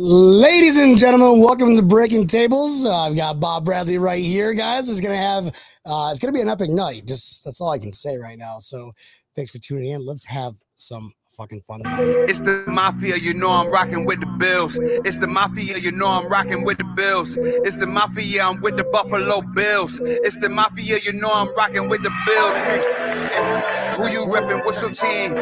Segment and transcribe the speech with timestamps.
[0.00, 2.84] Ladies and gentlemen, welcome to Breaking Tables.
[2.84, 4.88] Uh, I've got Bob Bradley right here, guys.
[4.88, 5.46] It's gonna have
[5.84, 7.04] uh, it's gonna be an epic night.
[7.04, 8.60] Just that's all I can say right now.
[8.60, 8.92] So
[9.34, 10.06] thanks for tuning in.
[10.06, 11.82] Let's have some fucking fun.
[12.28, 14.78] It's the mafia, you know I'm rocking with the Bills.
[14.80, 17.36] It's the mafia, you know I'm rocking with the Bills.
[17.36, 20.00] It's the mafia, I'm with the Buffalo Bills.
[20.00, 23.96] It's the mafia, you know I'm rocking with the Bills.
[23.96, 24.64] Who you reppin'?
[24.64, 25.34] What's your team?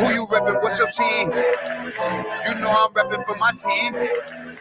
[0.00, 0.62] Who you reppin'?
[0.62, 1.28] What's your team?
[1.28, 3.92] You know I'm reppin' for my team.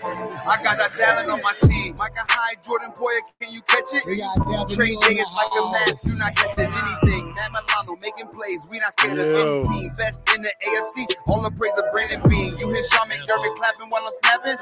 [0.03, 1.95] I got that talent on my team.
[1.95, 4.03] Like a high Jordan boy, can you catch it?
[4.05, 6.03] We got Devin Trade Neal day in the is like a mask, house.
[6.07, 7.33] you not catching anything.
[7.39, 9.63] Matt Milano making plays, we not scared of Yo.
[9.63, 9.89] any team.
[9.95, 12.55] Best in the AFC, all the praise of Brandon Beane.
[12.59, 14.59] You hear Sean McDermott clapping while I'm snapping?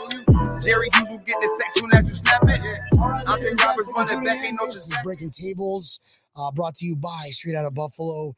[0.62, 2.62] Jerry Hughes will get the sex soon as you snap it.
[3.26, 4.94] I'm the Roberts running back, ain't no just.
[5.02, 6.00] Breaking Tables,
[6.36, 8.36] uh, brought to you by Straight Out of Buffalo.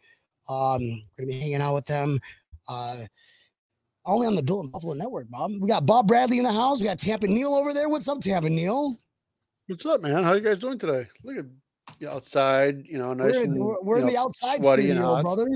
[0.49, 0.81] Um,
[1.17, 2.19] we're gonna be hanging out with them.
[2.67, 2.97] Uh,
[4.05, 5.51] only on the Built in Buffalo Network, Bob.
[5.59, 6.79] We got Bob Bradley in the house.
[6.79, 7.89] We got Tampa Neal over there.
[7.89, 8.97] What's up, Tampa Neal?
[9.67, 10.23] What's up, man?
[10.23, 11.05] How you guys doing today?
[11.23, 11.45] Look at
[11.99, 15.47] you outside, you know, nice we're and we're, we're in know, the outside studio, brother.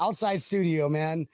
[0.00, 1.26] Outside studio, man.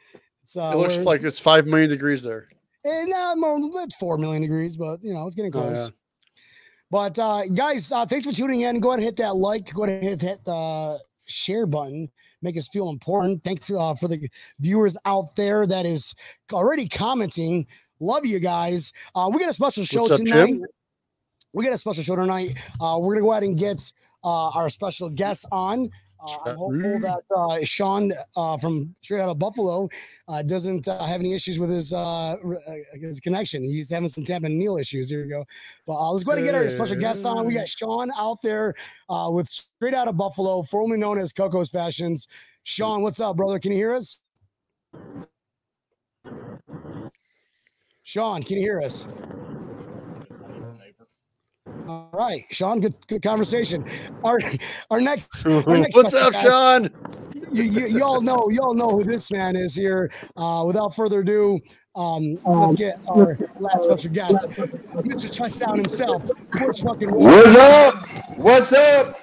[0.43, 2.49] It's uh, It looks like it's five million degrees there.
[2.85, 5.77] eh, nah, more, it's four million degrees, but you know it's getting Oh, close.
[5.77, 5.89] yeah.
[6.91, 8.81] But uh, guys, uh, thanks for tuning in.
[8.81, 9.73] Go ahead and hit that like.
[9.73, 12.11] Go ahead and hit, hit the share button.
[12.45, 13.43] Make us feel important.
[13.43, 14.29] Thanks uh, for the
[14.61, 16.15] viewers out there that is
[16.53, 17.67] already commenting.
[18.01, 18.93] Love you guys.
[19.15, 20.49] Uh, we got a special show up, tonight.
[20.49, 20.65] Jim?
[21.55, 22.59] We got a special show tonight.
[22.79, 23.91] Uh, we're gonna go ahead and get
[24.23, 25.91] uh, our special guest on.
[26.25, 29.89] Uh, I'm hopeful that uh, Sean uh, from straight out of Buffalo
[30.29, 32.37] uh, doesn't uh, have any issues with his uh,
[32.95, 33.63] his connection.
[33.63, 35.11] He's having some Tampa Neal issues.
[35.11, 35.45] Here we go.
[35.87, 37.45] But uh, let's go ahead and get our special guest on.
[37.47, 38.75] We got Sean out there
[39.09, 42.29] uh, with straight out of Buffalo, formerly known as Coco's Fashions.
[42.63, 43.59] Sean, what's up, brother?
[43.59, 44.21] Can you hear us?
[48.03, 49.07] Sean, can you hear us?
[51.87, 52.81] All right, Sean.
[52.81, 53.85] Good, good conversation.
[54.23, 54.39] Our,
[54.91, 56.91] our next, our next What's up, guest- Sean?
[57.53, 60.11] you, you, you all know, you all know who this man is here.
[60.37, 61.61] Uh, without further ado,
[61.95, 65.31] um, let's get our last special guest, Mr.
[65.31, 66.25] Touchdown himself.
[66.53, 68.09] Butch fucking What's up?
[68.37, 69.21] What's up?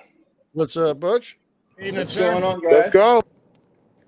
[0.53, 1.37] What's up, Butch?
[1.77, 2.71] What's going on, guys?
[2.73, 3.21] Let's go.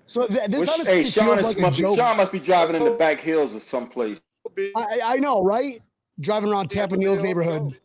[0.06, 1.94] So th- this Which- honestly hey, feels Sean, is, like a must be.
[1.96, 4.20] Sean must be driving in the back hills or someplace.
[4.56, 5.78] I, I I know, right?
[6.20, 7.80] Driving around Tampa Neal's neighborhood.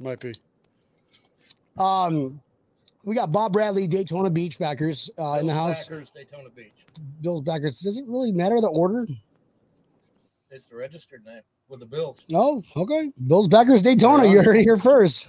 [0.00, 0.34] Might be.
[1.78, 2.40] Um,
[3.04, 5.86] we got Bob Bradley, Daytona Beach backers uh, in the house.
[5.86, 6.72] Backers, Daytona Beach.
[7.20, 7.80] Bills backers.
[7.80, 9.06] Does it really matter the order?
[10.50, 12.24] It's the registered name with the Bills.
[12.28, 13.12] No, okay.
[13.26, 14.26] Bills backers, Daytona.
[14.26, 15.28] You heard it here first.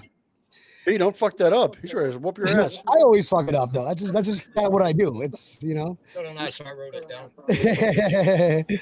[0.83, 1.75] Hey, don't fuck that up.
[1.75, 2.81] He's ready to whoop your ass.
[2.87, 3.85] I always fuck it up though.
[3.85, 5.21] That's just that's just kind of what I do.
[5.21, 5.95] It's you know.
[6.05, 7.29] So did I, so I wrote it down.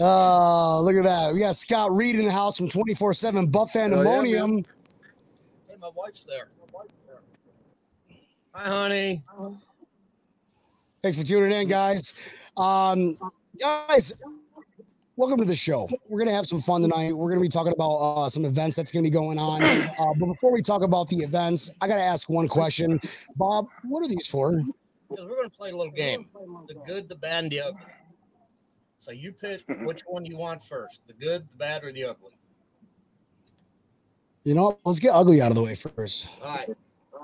[0.00, 1.32] uh, look at that.
[1.32, 4.56] We got Scott Reed in the house from 24 7 Buff yeah, Pandemonium.
[4.56, 4.64] Hey,
[5.80, 6.48] my wife's there.
[8.52, 9.22] Hi, honey.
[11.02, 12.12] Thanks for tuning in, guys.
[12.56, 13.16] Um,
[13.58, 14.12] guys,
[15.16, 15.88] welcome to the show.
[16.08, 17.12] We're gonna have some fun tonight.
[17.14, 19.62] We're gonna be talking about uh, some events that's gonna be going on.
[19.62, 23.00] Uh, but before we talk about the events, I gotta ask one question.
[23.36, 24.52] Bob, what are these for?
[25.08, 26.28] Because we're going to play a little game
[26.68, 27.80] the good, the bad, and the ugly.
[28.98, 32.32] So you pick which one you want first the good, the bad, or the ugly.
[34.44, 36.28] You know, let's get ugly out of the way first.
[36.42, 36.70] All right.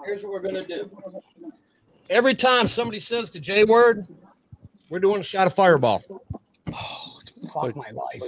[0.04, 0.90] Here's what we're going to do.
[2.10, 4.06] Every time somebody says the J word,
[4.90, 6.02] we're doing a shot of fireball.
[6.72, 7.20] Oh,
[7.52, 8.22] fuck my life.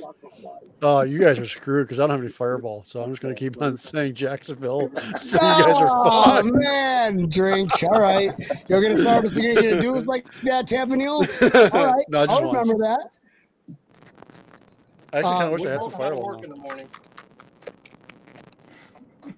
[0.83, 3.35] Oh, you guys are screwed because I don't have any fireball, so I'm just gonna
[3.35, 4.91] keep on saying Jacksonville.
[4.95, 5.03] So
[5.59, 6.47] you guys are oh, fucked.
[6.47, 6.59] Oh fine.
[6.59, 7.71] man, drink.
[7.85, 8.33] All right,
[8.69, 9.37] you're gonna start us.
[9.37, 11.13] You're gonna do it like that, Tampa Neal.
[11.13, 12.69] All right, no, just I'll once.
[12.69, 13.11] remember that.
[15.13, 16.27] I actually kind of um, wish I had both some gotta fireball.
[16.27, 16.89] work in the morning.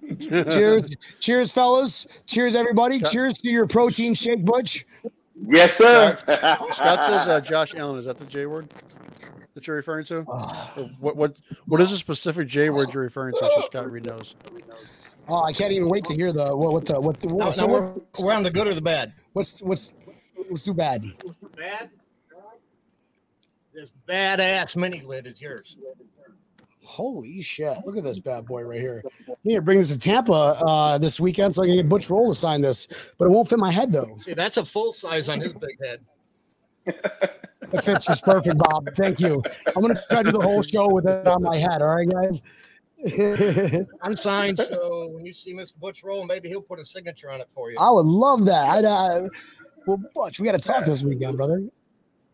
[0.19, 2.07] Cheers, cheers, fellas.
[2.25, 2.99] Cheers, everybody.
[2.99, 4.85] Scott- Cheers to your protein shake, Butch.
[5.47, 6.15] Yes, sir.
[6.15, 6.71] Scott
[7.01, 7.97] says uh, Josh Allen.
[7.97, 8.71] Is that the J word
[9.55, 10.23] that you're referring to?
[10.27, 13.39] Oh, what what what is the specific J word you're referring to?
[13.55, 14.35] So Scott Reed knows.
[15.27, 17.51] oh, I can't even wait to hear the what, what the what the No, so
[17.51, 19.13] so we're, what, we're on the good or the bad.
[19.33, 19.93] what's what's
[20.47, 21.03] what's too bad?
[21.57, 21.89] Bad?
[23.73, 25.77] This badass mini lid is yours.
[26.83, 27.77] Holy shit!
[27.85, 29.03] Look at this bad boy right here.
[29.29, 30.31] I need to bring this to Tampa
[30.65, 33.49] uh, this weekend so I can get Butch Roll to sign this, but it won't
[33.49, 34.15] fit my head though.
[34.17, 36.01] See, that's a full size on his big head.
[37.73, 38.87] It fits just perfect, Bob.
[38.95, 39.41] Thank you.
[39.75, 41.81] I'm gonna try to do the whole show with it on my head.
[41.81, 42.41] All right, guys.
[44.01, 44.59] I'm signed.
[44.59, 45.75] so when you see Mr.
[45.79, 47.77] Butch roll, maybe he'll put a signature on it for you.
[47.79, 48.69] I would love that.
[48.69, 49.27] I'd, uh,
[49.87, 51.63] well, Butch, we got to talk this weekend, brother.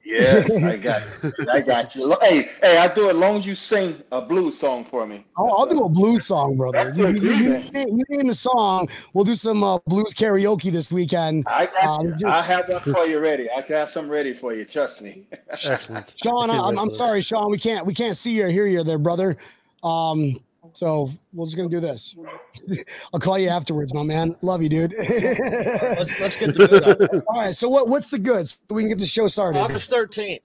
[0.07, 1.31] Yeah, I got you.
[1.51, 2.17] I got you.
[2.21, 3.11] Hey, hey, I do it.
[3.11, 5.25] as Long as you sing a blues song for me.
[5.35, 6.93] I'll, I'll do a blues song, brother.
[6.95, 7.63] You, good, you, you, man.
[7.73, 8.87] you name the song.
[9.13, 11.43] We'll do some uh, blues karaoke this weekend.
[11.47, 12.27] I got Um, you.
[12.29, 13.49] I have one for you ready.
[13.51, 14.63] I got some ready for you.
[14.63, 15.27] Trust me.
[15.49, 16.13] Excellent.
[16.23, 17.51] Sean, Can't I'm, I'm sorry, Sean.
[17.51, 19.35] We can't we can't see you or hear you there, brother.
[19.83, 20.39] Um,
[20.73, 22.15] so we're just gonna do this.
[23.13, 24.35] I'll call you afterwards, my man.
[24.41, 24.93] Love you, dude.
[24.97, 27.23] Let's, let's get the good.
[27.27, 27.55] All right.
[27.55, 28.61] So what what's the goods?
[28.67, 29.59] So we can get the show started.
[29.59, 30.39] August 13th,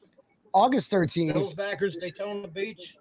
[0.53, 1.35] August 13th.
[1.35, 2.97] Bills Backers Daytona Beach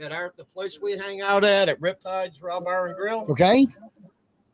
[0.00, 3.26] at our the place we hang out at at Riptides Raw Bar and Grill.
[3.28, 3.66] Okay.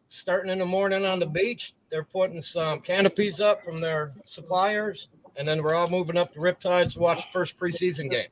[0.09, 5.09] Starting in the morning on the beach, they're putting some canopies up from their suppliers,
[5.37, 8.27] and then we're all moving up to Riptides to watch the first preseason game.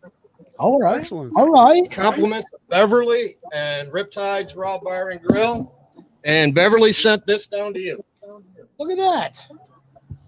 [0.58, 1.00] All right.
[1.00, 1.32] Excellent.
[1.37, 1.88] All right.
[1.90, 5.75] Compliments of Beverly and Riptides Raw Bar and Grill.
[6.25, 8.05] And Beverly sent this down to you.
[8.78, 9.46] Look at that.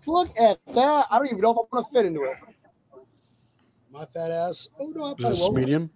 [0.06, 1.06] Look at that.
[1.10, 2.36] I don't even know if I'm gonna fit into it.
[3.92, 4.68] My fat ass.
[4.78, 5.90] Oh no, I Is probably this medium?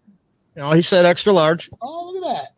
[0.56, 1.70] You know, he said extra large.
[1.80, 2.48] Oh, look at that.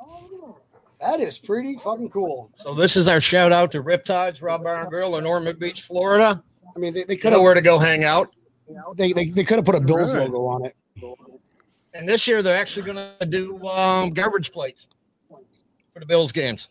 [1.00, 2.50] That is pretty fucking cool.
[2.56, 5.82] So this is our shout out to Riptides Raw Bar and Grill in Ormond Beach,
[5.82, 6.42] Florida.
[6.74, 8.34] I mean, they, they You could know have where to go hang out.
[8.96, 10.28] they, they, they could have put a Bills Right.
[10.30, 10.74] logo on it.
[11.96, 14.88] And this year they're actually going to do um, garbage plates
[15.28, 16.68] for the Bills games,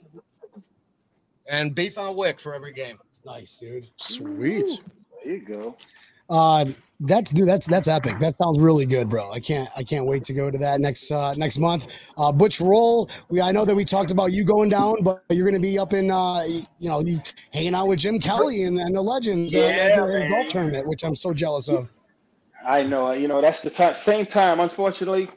[1.47, 2.99] and beef on weck for every game.
[3.25, 3.89] Nice, dude.
[3.97, 4.69] Sweet.
[5.23, 5.75] There you go.
[6.29, 6.65] Uh,
[7.01, 7.47] that's dude.
[7.47, 8.19] That's that's epic.
[8.19, 9.31] That sounds really good, bro.
[9.31, 12.11] I can't I can't wait to go to that next uh, next month.
[12.17, 13.09] Uh, Butch Roll.
[13.29, 15.77] We I know that we talked about you going down, but you're going to be
[15.77, 16.43] up in uh,
[16.79, 17.19] you know you
[17.51, 20.87] hanging out with Jim Kelly and, and the legends uh, at Yeah, the golf tournament,
[20.87, 21.89] which I'm so jealous of.
[22.65, 23.07] I know.
[23.07, 23.95] Uh, you know, that's the time.
[23.95, 24.59] Same time.
[24.59, 25.29] Unfortunately,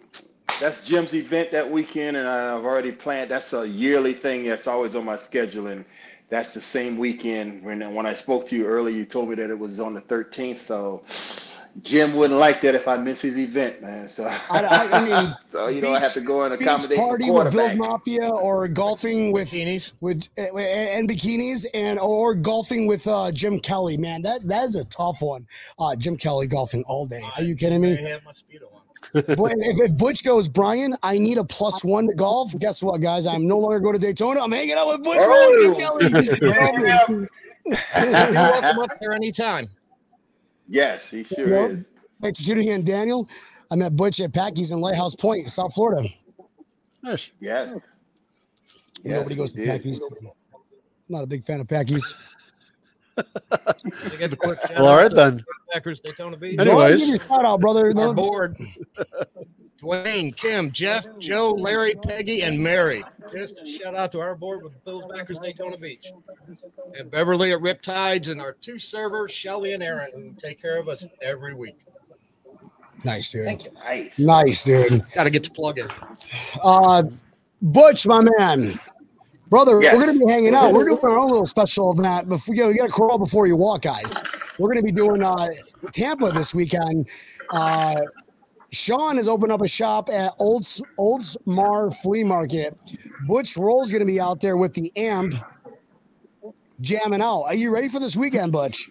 [0.60, 3.30] that's Jim's event that weekend, and I've already planned.
[3.30, 4.44] That's a yearly thing.
[4.44, 5.84] That's always on my schedule, and
[6.30, 7.64] that's the same weekend.
[7.64, 10.02] When when I spoke to you earlier, you told me that it was on the
[10.02, 10.58] 13th.
[10.66, 11.04] So
[11.82, 14.08] Jim wouldn't like that if I miss his event, man.
[14.08, 16.66] So I- I- I mean, so you know, I beach- have to go and Beach
[16.66, 17.76] accommodate the party with Bills quarterback.
[17.76, 19.92] Mafia or golfing with Bikinis.
[20.00, 23.96] with uh, and bikinis and or golfing with uh, Jim Kelly.
[23.96, 25.46] Man, that that is a tough one.
[25.78, 27.22] Uh, Jim Kelly golfing all day.
[27.36, 27.92] Are you kidding me?
[27.92, 28.10] I me?
[28.10, 29.36] have my speedo on.
[29.36, 32.58] Boy, if, if Butch goes, Brian, I need a plus one to golf.
[32.58, 33.26] Guess what, guys?
[33.26, 34.42] I'm no longer going to Daytona.
[34.42, 35.18] I'm hanging out with Butch.
[35.20, 35.74] Oh.
[35.78, 36.08] Kelly.
[37.68, 39.68] You're welcome up there anytime.
[40.68, 41.70] Yes, he sure Yep.
[41.70, 41.86] is.
[42.22, 43.28] Thanks for tuning in, Daniel.
[43.70, 46.08] I met Butch at Packy's in Lighthouse Point, South Florida.
[47.02, 47.30] Nice.
[47.40, 47.74] Yes.
[49.04, 49.72] Nobody goes to he did.
[49.72, 50.00] Packy's.
[51.08, 52.14] Not a big fan of Packy's.
[53.16, 53.74] I
[54.18, 55.44] give a quick shout Well, all out right to then.
[55.72, 56.56] Backers Daytona Beach.
[56.56, 57.00] Go ahead and Anyways.
[57.06, 57.86] give your shout out, brother.
[57.86, 58.56] Our No, board.
[59.80, 63.04] Dwayne, Kim, Jeff, Joe, Larry, Peggy, and Mary.
[63.32, 66.10] Just a shout out to our board with the Bills Backers Daytona Beach.
[66.98, 70.88] And Beverly at Riptides and our two servers, Shelly and Aaron, who take care of
[70.88, 71.84] us every week.
[73.04, 73.44] nice, dude.
[73.44, 73.70] Thank you.
[73.72, 74.18] Nice.
[74.18, 75.02] Nice, dude.
[75.14, 75.88] Got to get to plug in.
[76.62, 77.04] Uh,
[77.62, 78.80] Butch, my man,
[79.48, 79.94] brother, Yes.
[79.96, 80.72] we're gonna be hanging out.
[80.72, 82.28] We're doing our own little special event.
[82.28, 84.12] Before you, know, you got to crawl before you walk, guys.
[84.58, 85.48] We're gonna be doing uh,
[85.92, 87.08] Tampa this weekend.
[87.50, 87.96] Uh,
[88.70, 90.62] Sean has opened up a shop at Old
[90.98, 92.76] Oldsmar Flea Market.
[93.26, 95.34] Butch Roll's gonna be out there with the amp,
[96.80, 97.42] jamming out.
[97.44, 98.90] Are you ready for this weekend, Butch?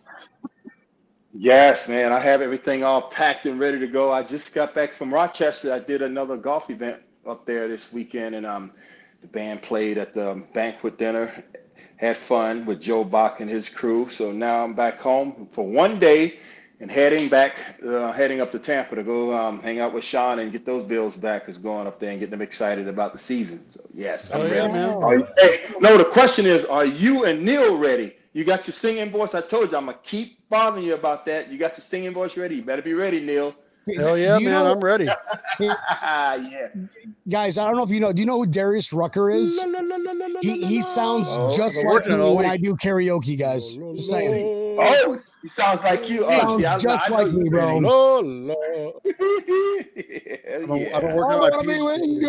[1.34, 2.12] Yes, man.
[2.12, 4.12] I have everything all packed and ready to go.
[4.12, 5.72] I just got back from Rochester.
[5.72, 8.72] I did another golf event up there this weekend, and um,
[9.22, 11.31] the band played at the banquet dinner.
[11.98, 14.10] Had fun with Joe Bach and his crew.
[14.10, 16.39] So now I'm back home for one day
[16.79, 17.55] and heading back,
[17.86, 20.84] uh, heading up to Tampa to go um, hang out with Sean and get those
[20.84, 23.63] Bills backers going up there and get them excited about the season.
[23.69, 24.74] So yes, I'm Oh, ready.
[24.74, 24.89] man.
[25.01, 28.15] Are you- hey, no, the question is, are you and Neil ready?
[28.34, 29.34] You got your singing voice.
[29.34, 31.51] I told you I'm gonna keep bothering you about that.
[31.51, 32.55] You got your singing voice ready.
[32.57, 33.55] You better be ready, Neil.
[33.96, 34.44] Hell yeah, man.
[34.44, 35.06] know- I'm ready.
[35.60, 36.67] yeah.
[37.29, 38.12] guys, I don't know if you know.
[38.12, 39.62] Do you know who Darius Rucker is?
[40.41, 42.46] He, he sounds Oh, just I've been like me on it all when.
[42.46, 43.74] I do karaoke, guys.
[43.74, 44.77] Just saying.
[44.79, 46.25] Oh, he sounds like you.
[46.25, 47.65] Oh, Sounds see, I, just I like me, bro.
[47.65, 47.79] ready.
[47.79, 48.53] La, la.
[49.06, 50.96] I've been, yeah.
[50.96, 52.27] I've been working on wanna my be with you.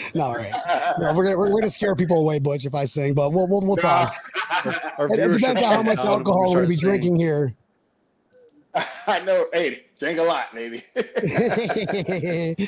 [0.14, 0.52] no, all right.
[0.98, 3.60] No, we're gonna we're, gonna scare people away, Butch, if I sing, but we'll we'll,
[3.60, 4.14] we'll talk.
[4.64, 7.54] It, it depends on how much down when we alcohol we're gonna be drinking here.
[9.06, 9.46] I know.
[9.52, 10.84] Hey, drink a lot, baby.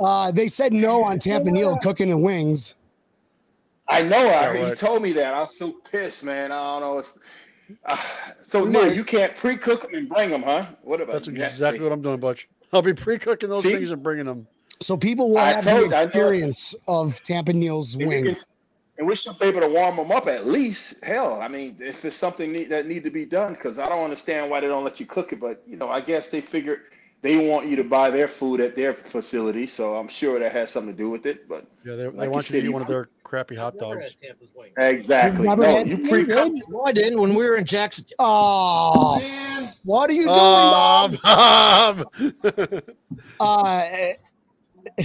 [0.00, 2.74] uh, they said no on Tampa Neal cooking the wings.
[3.88, 4.28] I know.
[4.28, 5.34] I Yeah, he told me that.
[5.34, 6.52] I was so pissed, man.
[6.52, 6.98] I don't know.
[6.98, 7.18] It's,
[7.84, 7.96] uh,
[8.42, 10.66] so no, you can't pre-cook them and bring them, huh?
[10.82, 11.32] What about That's you?
[11.34, 12.48] have to- exactly what I'm doing, Butch.
[12.72, 13.72] I'll be pre-cooking those See?
[13.72, 14.46] things and bringing them.
[14.80, 18.36] So people will I have told- the experience of Tampa Neal's If you wing.
[18.96, 21.02] Can, and we should be able to warm them up at least.
[21.04, 24.04] Hell, I mean, if it's something need, that need to be done, because I don't
[24.04, 25.40] understand why they don't let you cook it.
[25.40, 26.80] But you know, I guess they figured
[27.22, 30.70] they want you to buy their food at their facility, so I'm sure that has
[30.70, 31.48] something to do with it.
[31.48, 33.78] But Yeah, they, Like they want you said, to eat one of their crappy hot
[33.78, 34.02] dogs.
[34.02, 34.72] had Tampa's wings.
[34.76, 36.28] exactly, Never no, had you pre eat
[36.68, 38.04] No, I didn't when we were in Jackson.
[38.18, 39.20] Oh,
[39.84, 41.16] what are you doing, Bob?
[41.22, 42.12] Bob!
[43.40, 44.12] Uh,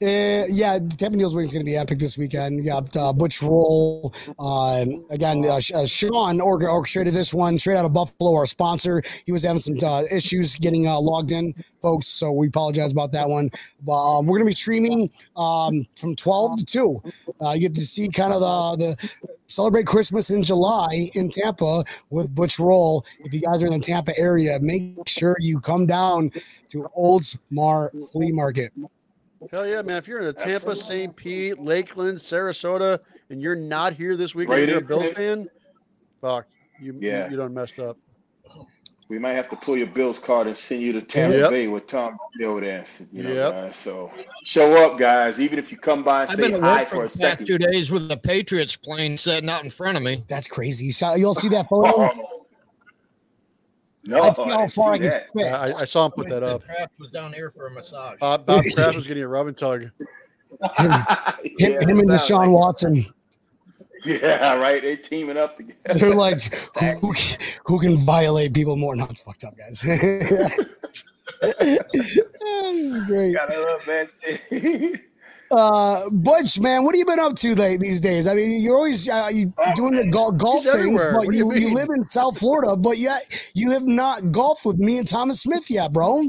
[0.00, 2.60] Uh, yeah, Tampa Neal's Wings is going to be epic this weekend.
[2.60, 4.14] We got uh, Butch Roll.
[4.38, 9.02] Uh, again, uh, uh, Sean or- orchestrated this one straight out of Buffalo, our sponsor.
[9.26, 11.52] He was having some uh, issues getting logged in,
[11.82, 12.06] folks.
[12.06, 13.50] So we apologize about that one.
[13.82, 17.02] But uh, we're going to be streaming um, from 12 to 2.
[17.44, 18.40] Uh, you get to see kind of
[18.78, 23.04] the, the celebrate Christmas in July in Tampa with Butch Roll.
[23.18, 26.30] If you guys are in the Tampa area, make sure you come down
[26.68, 28.72] to Oldsmar Flea Market.
[29.50, 29.96] Hell yeah, man!
[29.98, 31.14] If you're in the Tampa, St.
[31.14, 32.98] Pete, Lakeland, Sarasota,
[33.30, 35.48] and you're not here this weekend, Right you're a Bills fan.
[36.20, 36.46] Fuck,
[36.82, 37.26] you Yeah.
[37.26, 37.96] you, you done messed up.
[39.08, 41.50] We might have to pull your Bills card and send you to Tampa Yep.
[41.50, 42.84] Bay with Tom over there.
[43.10, 43.52] You know, Yep.
[43.52, 43.76] guys.
[43.76, 44.12] So
[44.44, 45.40] show up, guys.
[45.40, 47.16] Even if you come by and I've say been hi at for a the past
[47.16, 47.46] second.
[47.46, 50.24] two days with the Patriots plane sitting out in front of me.
[50.28, 50.84] That's crazy.
[50.86, 52.10] You saw, you'll see that photo.
[54.04, 55.46] No, I'd see how didn't far I see can spit.
[55.52, 56.64] I, I- I saw him put that up.
[56.64, 58.16] Kraft was down here for a massage.
[58.22, 59.82] Uh, Bob Kraft was getting a rub and tug.
[60.78, 60.90] Him,
[61.58, 63.06] Yeah, him and it sounds Deshaun like- Watson.
[64.04, 64.80] Yeah, right.
[64.80, 65.94] They teaming up together.
[65.98, 66.40] They're like,
[67.00, 67.12] who,
[67.66, 68.94] who can violate people more?
[68.96, 69.80] No, it's fucked up, guys.
[69.82, 70.58] this
[71.42, 73.34] is great.
[73.34, 75.00] Gotta love that.
[75.50, 78.26] Uh, Butch, man, what have you been up to like, these days?
[78.26, 81.14] I mean, you're always uh, you doing the gol- golf He's things, everywhere.
[81.14, 84.78] but you you, you live in South Florida, but yet you have not golfed with
[84.78, 86.28] me and Thomas Smith yet, bro.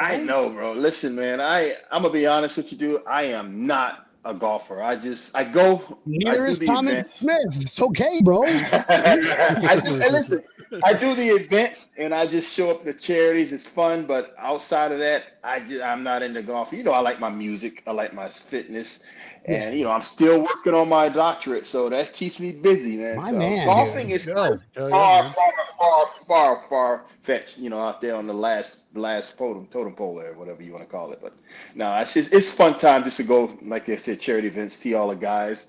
[0.00, 0.72] I know, bro.
[0.72, 1.40] Listen, man.
[1.40, 3.02] I I'm gonna be honest with you, dude.
[3.06, 4.82] I am not a golfer.
[4.82, 5.82] I just I go.
[6.06, 7.18] Neither do is Thomas events.
[7.20, 7.62] Smith.
[7.62, 8.42] It's okay, bro.
[8.46, 10.42] I do, hey, listen,
[10.82, 13.52] I do the events and I just show up to charities.
[13.52, 16.72] It's fun, but outside of that, I just I'm not into golf.
[16.72, 19.00] You know, I like my music, I like my fitness,
[19.44, 23.16] and you know, I'm still working on my doctorate, so that keeps me busy, man.
[23.16, 24.16] My so man, golfing dude.
[24.16, 24.58] is Go.
[24.74, 25.32] Hell far, man.
[25.32, 27.58] far, far, far, far fetched.
[27.58, 30.84] You know, out there on the last last totem totem pole there, whatever you want
[30.84, 31.18] to call it.
[31.20, 31.34] But
[31.74, 34.94] no, it's just it's fun time just to go, like I said, charity events, see
[34.94, 35.66] all the guys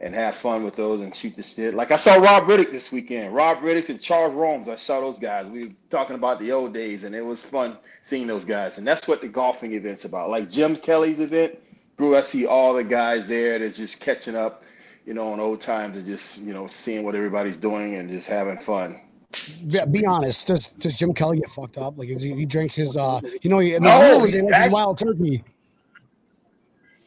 [0.00, 1.74] and have fun with those and shoot the shit.
[1.74, 3.34] Like I saw Robb Riddick this weekend.
[3.34, 4.68] Robb Riddick and Charles Romes.
[4.68, 5.46] I saw those guys.
[5.48, 8.78] We were talking about the old days, and it was fun seeing those guys.
[8.78, 10.30] And that's what the golfing event's about.
[10.30, 11.58] Like Jim Kelly's event,
[11.96, 12.16] bro.
[12.16, 14.64] I see all the guys there that's just catching up,
[15.06, 18.28] you know, on old times and just you know seeing what everybody's doing and just
[18.28, 19.00] having fun.
[19.66, 20.46] Be, be honest.
[20.46, 21.98] Does does Jim Kelly get fucked up?
[21.98, 25.42] Like, is he, he drinks his, uh, you know, he, No, he actually- wild turkey.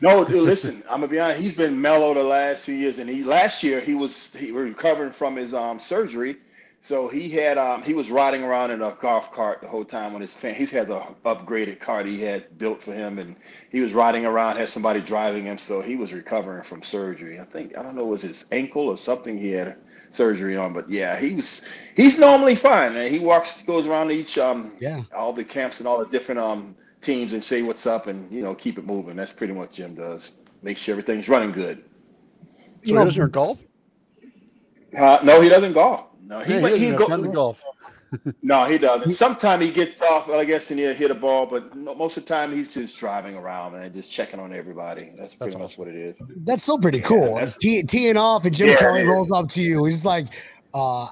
[0.01, 1.41] No, dude, listen, I'm gonna be honest.
[1.41, 4.65] He's been mellow the last few years, and he last year he was he was
[4.65, 6.37] recovering from his um surgery,
[6.81, 10.13] so he had um he was riding around in a golf cart the whole time
[10.13, 10.53] with his fan.
[10.55, 13.35] He's had the upgraded cart he had built for him, and
[13.71, 17.39] he was riding around, had somebody driving him, so he was recovering from surgery.
[17.39, 19.75] I think I don't know, it was his ankle or something he had
[20.11, 22.93] surgery on, but yeah, he was he's normally fine.
[22.93, 23.11] Man.
[23.11, 25.01] He walks, goes around each um Yeah.
[25.15, 28.41] all the camps and all the different um teams and say what's up and you
[28.41, 29.15] know keep it moving.
[29.15, 30.31] That's pretty much Jim does.
[30.63, 31.83] Make sure everything's running good.
[32.83, 33.63] You So know, he doesn't golf?
[34.97, 36.05] Uh, no, he doesn't golf.
[36.25, 37.63] No, he Yeah, he, he he doesn't go, have time to golf.
[38.41, 39.11] no he doesn't.
[39.11, 40.29] Sometimes he gets off.
[40.29, 43.35] I guess and he'll hit a ball, but most of the time he's just driving
[43.35, 45.11] around and just checking on everybody.
[45.17, 46.15] That's pretty That's much what it is.
[46.45, 47.33] That's still pretty cool.
[47.35, 49.83] that's- Tee teeing off and Jim Yeah, Kelly rolls up to you.
[49.85, 50.27] He's like,
[50.73, 51.09] uh,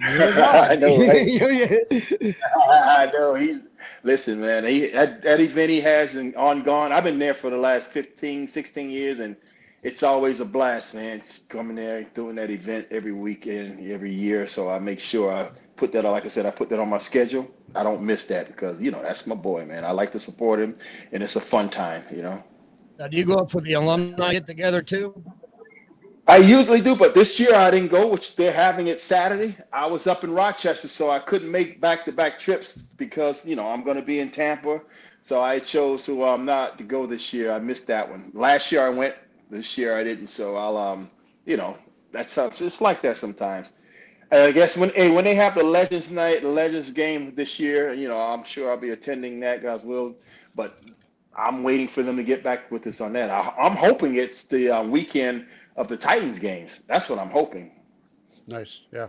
[0.02, 2.34] I know, right?
[2.56, 3.68] I know he's
[4.02, 4.64] listen, man.
[4.64, 6.92] He that, that event he has in on gone.
[6.92, 9.36] I've been there for the last 15, 16 years, and
[9.82, 11.18] it's always a blast, man.
[11.18, 14.46] It's coming there doing that event every weekend, every year.
[14.46, 16.04] So I make sure I put that.
[16.04, 17.50] Like I said, I put that on my schedule.
[17.74, 19.84] I don't miss that because you know that's my boy, man.
[19.84, 20.76] I like to support him,
[21.12, 22.04] and it's a fun time.
[22.10, 22.44] You know.
[22.98, 25.24] Now, do you go up for the alumni get together too?
[26.30, 29.56] I usually do, but this year I didn't go, which they're having it Saturday.
[29.72, 33.82] I was up in Rochester, so I couldn't make back-to-back trips because you know I'm
[33.82, 34.80] going to be in Tampa.
[35.24, 37.50] So I chose to um not to go this year.
[37.50, 38.30] I missed that one.
[38.32, 39.16] Last year I went.
[39.50, 40.28] This year I didn't.
[40.28, 41.10] So I'll um
[41.46, 41.76] you know
[42.12, 42.38] that's.
[42.38, 43.72] It's like that sometimes.
[44.30, 47.58] And I guess when hey, when they have the Legends night, the Legends game this
[47.58, 50.14] year, you know I'm sure I'll be attending that, guys will.
[50.54, 50.78] But
[51.36, 53.30] I'm waiting for them to get back with us on that.
[53.30, 55.46] I, I'm hoping it's the uh, weekend
[55.80, 56.82] of the Titans games.
[56.86, 57.72] That's what I'm hoping.
[58.46, 58.82] Nice.
[58.92, 59.08] Yeah.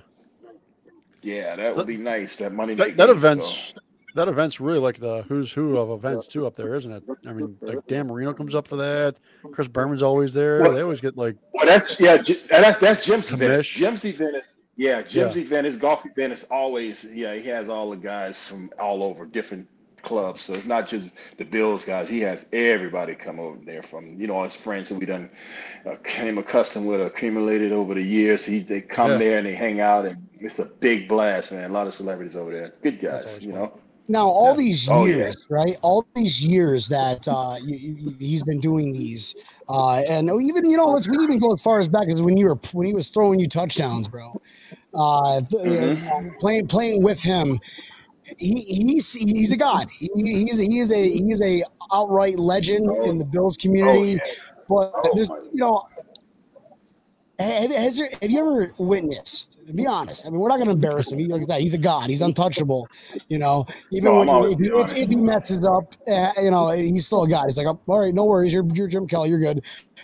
[1.21, 2.37] Yeah, that would be nice.
[2.37, 2.73] That money.
[2.73, 3.75] That, that event's
[4.15, 7.03] that event's really like the who's who of events too up there, isn't it?
[7.27, 9.19] I mean, like Dan Marino comes up for that.
[9.51, 10.61] Chris Berman's always there.
[10.61, 12.17] Well- they always get like Well, that's yeah,
[12.49, 13.65] that's that's Jim's event.
[13.65, 14.43] Jim's event is
[14.77, 17.35] yeah, Jim's event, his golf event is always yeah.
[17.35, 19.67] He has all the guys from all over different
[20.01, 22.07] clubs, so it's not just the Bills guys.
[22.07, 25.29] He has everybody come over there from you know his friends who we done
[25.85, 28.45] uh, came accustomed with, accumulated over the years.
[28.45, 29.17] He they come Yeah.
[29.17, 31.69] there and they hang out, and it's a big blast, man.
[31.69, 33.59] A lot of celebrities over there, good guys, you fun.
[33.61, 33.79] know.
[34.07, 34.57] Now, all Yeah.
[34.57, 35.15] these Oh, yeah.
[35.15, 35.77] years, right?
[35.83, 39.35] All these years that uh, you, you, he's been doing these,
[39.69, 42.35] uh, and even you know, let's we even go as far as back as when
[42.35, 44.33] you were when he was throwing you touchdowns, bro.
[44.93, 46.39] Uh, th- Mhm.
[46.39, 47.57] playing playing with him,
[48.37, 49.87] he he's he's a god.
[49.91, 53.09] He, he's he is a he is a outright legend oh.
[53.09, 54.11] in the Bills Oh, community.
[54.11, 54.33] yeah.
[54.69, 55.83] But Oh, there's you know.
[57.41, 59.59] Have, has there, have you ever witnessed?
[59.75, 60.25] Be honest.
[60.25, 61.19] I mean, we're not going to embarrass him.
[61.19, 62.09] He, like I said, he's a god.
[62.09, 62.87] He's untouchable.
[63.29, 66.69] You know, even No, when if, he- if, if he messes up, uh, you know,
[66.69, 67.45] he's still a god.
[67.45, 68.53] He's like, oh, all right, no worries.
[68.53, 69.29] You're, you're Jim Kelly.
[69.29, 69.63] You're good.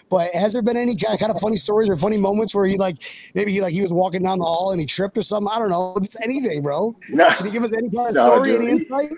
[0.10, 2.78] But has there been any kind kind of funny stories or funny moments where he
[2.78, 2.98] like
[3.34, 5.52] maybe he like he was walking down the hall and he tripped or something?
[5.54, 5.98] I don't know.
[6.02, 6.96] Just anything, bro.
[7.10, 9.12] No, Can you give us any kind of No, story, dude, any insight?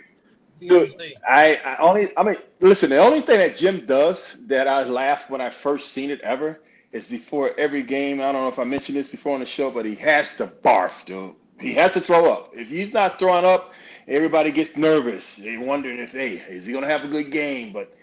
[0.60, 0.94] Dude,
[1.28, 5.30] I, I only, I mean, listen, the only thing that Jim does that I laughed
[5.30, 6.60] when I first seen it ever
[6.92, 8.20] is before every game.
[8.20, 10.48] I don't know if I mentioned this before on the show, but he has to
[10.48, 11.36] barf, dude.
[11.60, 12.52] He has to throw up.
[12.54, 13.74] If he's not throwing up,
[14.08, 15.36] everybody gets nervous.
[15.36, 17.74] They wondering if, hey, is he gonna have a good game?
[17.74, 17.96] But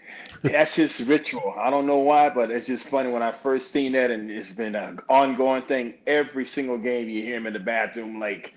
[0.43, 1.55] that's his ritual.
[1.57, 4.53] I don't know why, but it's just funny when I first seen that, and it's
[4.53, 5.95] been an ongoing thing.
[6.05, 8.53] Every single game, you hear him in the bathroom like.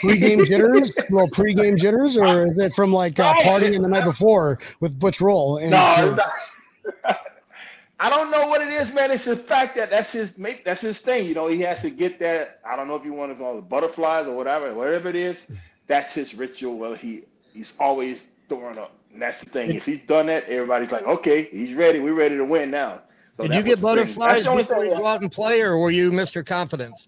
[0.00, 4.58] Pre-game jitters, little pre-game jitters, or is it from like uh, partying the night before
[4.80, 5.56] with Butch Roll?
[5.58, 6.16] And, No, it's
[7.04, 7.18] not.
[8.02, 9.12] I don't know what it is, man.
[9.12, 10.34] It's the fact that that's his
[10.64, 11.24] that's his thing.
[11.24, 12.58] You know, he has to get that.
[12.66, 15.46] I don't know if you want to call it butterflies or whatever, whatever it is.
[15.86, 16.78] That's his ritual.
[16.78, 17.22] Well, he
[17.54, 19.76] he's always throwing up, and that's the thing.
[19.76, 22.00] If he's done that, everybody's like, okay, he's ready.
[22.00, 23.02] We're ready to win now.
[23.34, 23.96] So Did you get the thing.
[23.96, 26.44] That's butterflies before you go out and play, or were you Mr.
[26.44, 27.06] Confidence?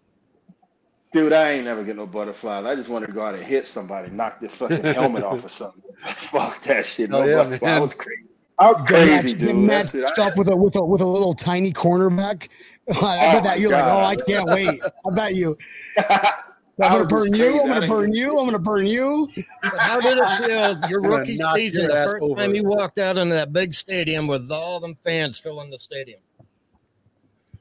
[1.13, 2.65] Dude, I ain't never get no butterflies.
[2.65, 5.49] I just wanted to go out and hit somebody, knock their fucking helmet off or
[5.49, 5.83] something.
[6.05, 7.11] Fuck that shit.
[7.13, 7.69] Oh, no Oh, yeah, butterfly.
[7.69, 7.79] I man.
[7.79, 8.23] I was crazy,
[8.61, 9.69] matched, get dude.
[9.69, 10.19] That's matched it.
[10.19, 12.49] I- up with a with a with a little tiny cornerback.
[12.91, 14.81] I Oh bet that you're like, oh, I can't wait.
[15.07, 15.57] I bet you.
[15.99, 16.43] I
[16.83, 17.61] I'm gonna burn you.
[17.61, 18.31] I'm gonna burn you.
[18.31, 19.29] I'm gonna burn you.
[19.63, 22.41] But how did it feel your rookie season, your the first over.
[22.41, 26.21] time you walked out into that big stadium with all them fans filling the stadium?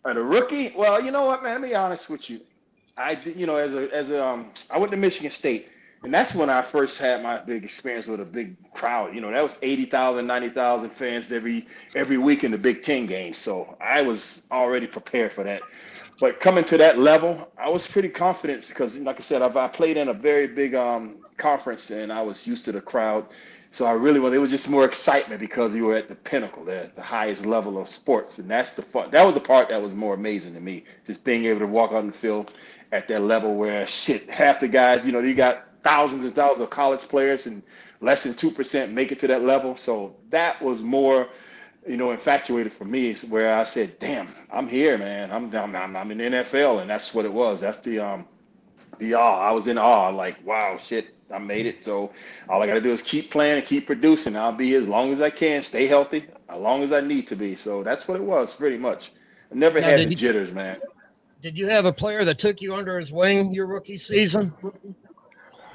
[0.06, 0.74] At a rookie?
[0.76, 1.54] Well, you know what, man?
[1.54, 2.40] Let me be honest with you.
[2.98, 5.70] I did, you know, as a as a um, I went to Michigan State,
[6.04, 9.16] and that's when I first had my big experience with a big crowd.
[9.16, 13.38] You know, that was 80,000, 90,000 fans every every week in the Big Ten games.
[13.38, 15.62] So I was already prepared for that.
[16.20, 19.68] But coming to that level, I was pretty confident because, like I said, I've, I
[19.68, 23.26] played in a very big um, conference, and I was used to the crowd.
[23.72, 24.34] So I really was.
[24.34, 27.80] It was just more excitement because you were at the pinnacle, the, the highest level
[27.80, 29.10] of sports, and that's the fun.
[29.12, 30.84] That was the part that was more amazing to me.
[31.08, 32.52] Just being able to walk on the field
[32.92, 36.62] at that level where shit, half the guys, you know, you got thousands and thousands
[36.62, 37.62] of college players, and
[38.02, 39.76] less than two percent make it to that level.
[39.78, 41.28] So that was more,
[41.88, 43.08] you know, infatuated for me.
[43.10, 45.32] Is where I said, "Damn, I'm here, man.
[45.32, 47.62] I'm I'm I'm, I'm in the NFL," and that's what it was.
[47.62, 48.28] That's the um
[49.00, 49.40] the awe.
[49.40, 51.84] I was in awe, like, wow, shit, I made it.
[51.84, 52.12] So
[52.48, 54.36] all I got to do is keep playing and keep producing.
[54.38, 57.28] I'll be here as long as I can, stay healthy, as long as I need
[57.30, 57.56] to be.
[57.56, 59.12] So that's what it was, pretty much.
[59.52, 60.80] I never Now, had the you- jitters, man.
[61.42, 64.54] Did you have a player that took you under his wing your rookie season?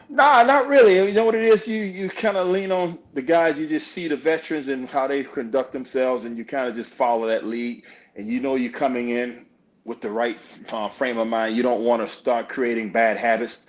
[0.09, 0.97] Nah, not really.
[0.97, 1.69] You know what it is?
[1.69, 3.59] You you kind of lean on the guys.
[3.59, 6.91] You just see the veterans and how they conduct themselves, and you kind of just
[6.91, 7.85] follow that lead.
[8.17, 9.47] And you know you're coming in
[9.85, 10.39] with the right
[10.73, 11.57] uh, frame of mind.
[11.57, 13.67] You don't want to start creating bad habits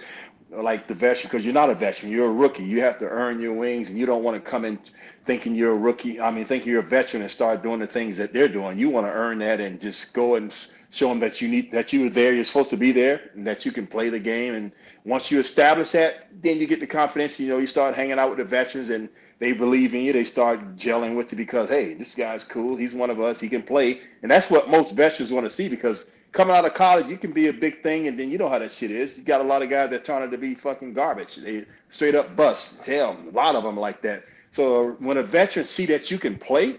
[0.52, 2.12] like the veteran because you're not a veteran.
[2.12, 2.64] You're a rookie.
[2.64, 4.80] You have to earn your wings, and you don't want to come in
[5.26, 6.22] thinking you're a rookie.
[6.22, 8.80] I mean, thinking you're a veteran and start doing the things that they're doing.
[8.80, 10.54] You want to earn that and just go and
[10.92, 12.34] show them that you need that you were there.
[12.34, 14.56] You're supposed to be there, and that you can play the game.
[14.56, 14.72] And
[15.06, 17.40] once you establish that, then you get the confidence.
[17.40, 20.14] You know, you start hanging out with the veterans, and they believe in you.
[20.14, 22.76] They start gelling with you because hey, this guy's cool.
[22.76, 23.40] He's one of us.
[23.40, 26.74] He can play, and that's what most veterans want to see because coming out of
[26.74, 29.18] college, you can be a big thing, and then you know how that shit is.
[29.18, 31.36] You got a lot of guys that turn out to be fucking garbage.
[31.38, 32.86] They straight up bust.
[32.86, 34.24] Hell, a lot of them like that.
[34.52, 36.78] So when a veteran see that you can play,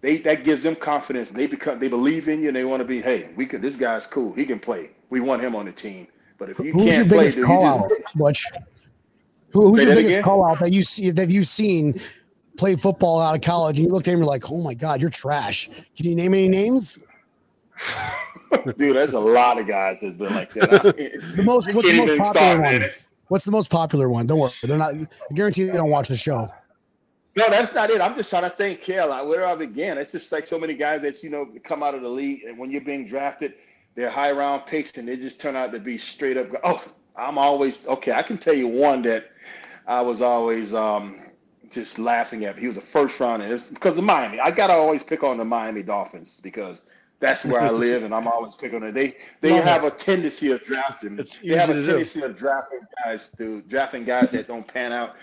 [0.00, 1.30] they that gives them confidence.
[1.30, 3.00] They become they believe in you, and they want to be.
[3.00, 3.60] Hey, we can.
[3.60, 4.32] This guy's cool.
[4.32, 4.90] He can play.
[5.10, 6.06] We want him on the team.
[6.38, 8.46] But if you Who's can't play, biggest you call just out, Butch?
[9.52, 10.24] Who, who's your biggest again?
[10.24, 11.94] call out that you see that you've seen
[12.56, 14.74] play football out of college and you looked at him and you're like, oh my
[14.74, 15.68] god, you're trash.
[15.96, 16.98] Can you name any names?
[18.76, 20.74] dude, there's a lot of guys that's been like that.
[20.74, 22.80] I, The most what's the most popular start, one?
[22.80, 22.90] man.
[23.28, 24.26] What's the most popular one?
[24.26, 24.94] Don't worry, they're not.
[24.94, 26.48] I guarantee they don't watch the show.
[27.38, 28.00] No, that's not it.
[28.00, 29.96] I'm just trying to think, like where do I begin?
[29.96, 32.58] It's just like so many guys that you know come out of the league, and
[32.58, 33.54] when you're being drafted,
[33.94, 36.48] they're high round picks, and they just turn out to be straight up.
[36.64, 36.84] Oh,
[37.16, 38.10] I'm always okay.
[38.12, 39.30] I can tell you one that
[39.86, 41.20] I was always um,
[41.70, 42.58] just laughing at.
[42.58, 43.46] He was a first rounder.
[43.46, 44.40] It's because of Miami.
[44.40, 46.82] I gotta always pick on the Miami Dolphins because
[47.20, 48.92] that's where I live, and I'm always picking on it.
[48.94, 51.16] They they Love have a tendency of drafting.
[51.18, 51.86] It's they have a to do.
[51.86, 55.14] tendency of drafting guys, dude, drafting guys that don't pan out.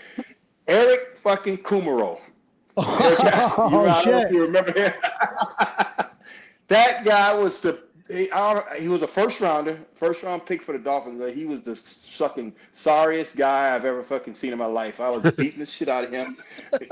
[0.68, 2.20] Eric fucking Kumerow.
[2.78, 4.26] Oh, you, I oh don't know shit!
[4.26, 4.92] if you remember him.
[6.68, 8.30] that guy was the he,
[8.78, 11.20] he was a first rounder, first round pick for the Dolphins.
[11.20, 15.00] Like, He was the fucking sorriest guy I've ever fucking seen in my life.
[15.00, 16.36] I was beating the shit out of him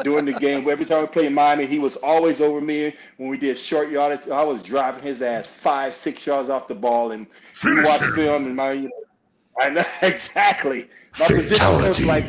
[0.02, 0.68] during the game.
[0.68, 2.94] Every time we played Miami, he was always over me.
[3.16, 6.74] When we did short yardage, I was driving his ass five, six yards off the
[6.74, 7.26] ball, and
[7.62, 8.90] we watched film and my, you know,
[9.60, 10.90] I know exactly.
[11.20, 12.24] My position was like,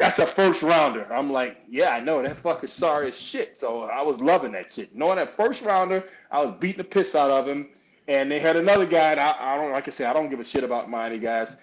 [0.00, 1.06] that's a, first rounder.
[1.12, 3.56] I'm like, yeah, I know that fucking sorry as shit.
[3.58, 4.96] So I was loving that shit.
[4.96, 7.68] Knowing that first rounder, I was beating the piss out of him.
[8.08, 9.12] And they had another guy.
[9.12, 11.56] And I, I don't like I said, I don't give a shit about Miami guys.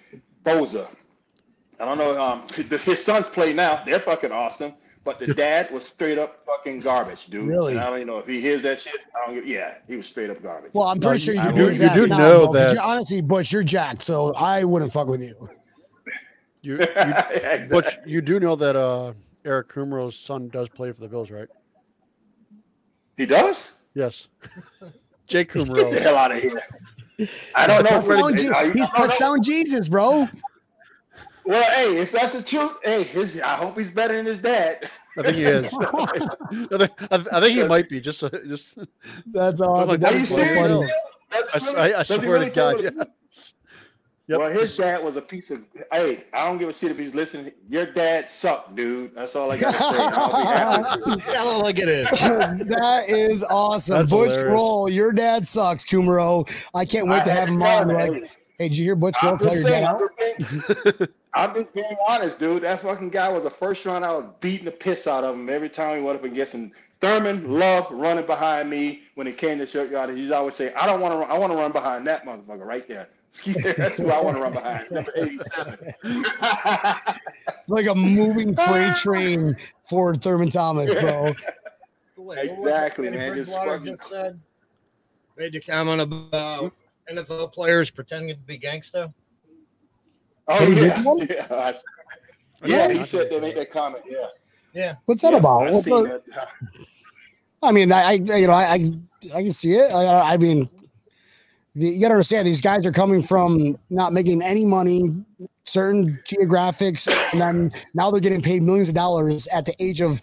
[0.45, 0.87] Bosa.
[1.79, 2.21] I don't know.
[2.21, 3.83] Um, his, his sons play now.
[3.85, 4.73] They're fucking awesome.
[5.03, 7.47] But the dad was straight up fucking garbage, dude.
[7.47, 7.71] Really?
[7.73, 8.99] And I don't even know if he hears that shit.
[9.15, 10.71] I don't give, yeah, he was straight up garbage.
[10.73, 12.73] Well, I'm No, pretty sure you you, do- do, you do know bro, 'cause that-
[12.75, 15.49] you're- honestly, Butch, you're jacked, so I wouldn't fuck with you.
[16.67, 17.67] You, you Exactly.
[17.69, 19.13] but you do know that uh,
[19.45, 21.47] Eric Kumerow's son does play for the Bills, right?
[23.15, 23.71] he does?
[23.95, 24.27] Yes.
[25.27, 26.61] Jake Get the hell out of here.
[27.55, 27.99] I don't know.
[27.99, 29.37] if Touchdown Je- I- I he's don't know.
[29.41, 30.27] Jesus, bro.
[31.45, 34.89] Well, hey, if that's the truth, hey, his I hope he's better than his dad.
[35.17, 35.73] I think he is.
[35.73, 38.01] I think, I I think he might be.
[38.01, 38.77] Just, uh, just.
[39.27, 39.87] That's awesome.
[39.87, 40.47] like, That's Are you That's so funny.
[40.55, 40.69] serious?
[40.69, 40.91] funny.
[41.31, 43.07] That's I, s- really- I- I swear really to God, play with- yes.
[44.29, 44.39] Yep.
[44.39, 45.63] Well, his dad was a piece of.
[45.91, 47.53] Hey, I don't give a shit if he's listening.
[47.69, 49.15] Your dad sucked, dude.
[49.15, 49.83] That's all I gotta say.
[49.85, 51.21] I'll be happy.
[51.31, 52.67] Hell, look at it.
[52.67, 53.99] that is awesome.
[53.99, 54.53] That's Butch hilarious.
[54.53, 56.45] Roll, your dad sucks, Kumerow.
[56.75, 57.87] I can't wait to have him on.
[57.87, 59.85] Like, hey, did you hear Butch Roll I'm call just your saying.
[59.85, 59.99] dad I'm
[60.77, 62.63] just being- I'm just being honest, dude.
[62.63, 64.03] That fucking guy was a first round.
[64.03, 66.71] I was beating the piss out of him every time he went up against him.
[66.99, 70.17] Thurman loved running behind me when it came to short yardage.
[70.17, 71.31] He'd always say, "I don't want to.
[71.33, 73.07] I want to run behind that motherfucker right there."
[73.77, 74.89] That's who I want to run behind.
[74.91, 75.93] Number 87.
[76.03, 81.25] It's like a moving freight train for Thurman Thomas, bro.
[81.25, 81.35] Wait,
[82.17, 83.35] what was that Exactly, man.
[83.35, 84.39] Just fucking- said?
[85.37, 86.73] Made a comment about
[87.13, 89.13] NFL players pretending to be gangsta.
[90.47, 91.47] Oh Teddy yeah, yeah.
[91.51, 91.73] I-
[92.63, 92.89] I yeah.
[92.91, 94.03] He said they made that comment.
[94.09, 94.25] Yeah.
[94.73, 94.95] Yeah.
[95.05, 95.67] What's that Yeah, about?
[95.67, 96.47] I What's the- that.
[97.61, 98.91] I mean, I, I you know, I, I,
[99.35, 99.91] I can see it.
[99.91, 100.69] I, I mean, the-
[101.77, 105.13] you got to understand these guys are coming from not making any money,
[105.63, 110.21] certain geographics, and then now they're getting paid millions of dollars at the age of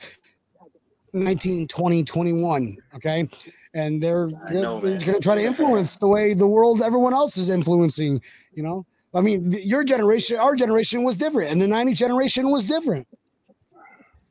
[1.12, 2.77] 19, 20, 21.
[2.97, 3.29] Okay.
[3.75, 7.12] And they're, I they're, they're going to try to influence the way the world, everyone
[7.12, 8.21] else is influencing,
[8.53, 8.85] you know?
[9.14, 13.07] I mean, th- your generation, our generation was different, and the 90s generation was different.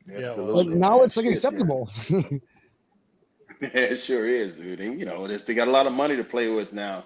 [0.05, 1.89] Yeah, But now it's like Shit, acceptable.
[3.61, 4.79] Yeah, it sure is, dude.
[4.81, 7.05] And you know, this, they got a lot of money to play with now.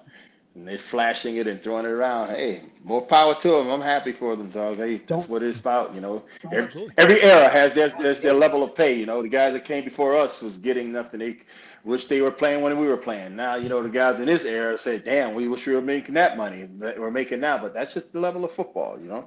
[0.55, 2.29] And they're flashing it and throwing it around.
[2.29, 3.69] Hey, more power to them.
[3.69, 4.77] I'm happy for them, dog.
[4.77, 6.23] Hey, Don't- that's what it's about, you know.
[6.45, 6.93] Oh, every, Absolutely.
[6.97, 8.95] every era has their, their their level of pay.
[8.97, 11.19] You know, the guys that came before us was getting nothing.
[11.19, 11.38] They
[11.83, 13.36] wish they were playing when we were playing.
[13.36, 16.15] Now, you know, the guys in this era say, "Damn, we wish we were making
[16.15, 19.25] that money that we're making now." But that's just the level of football, you know.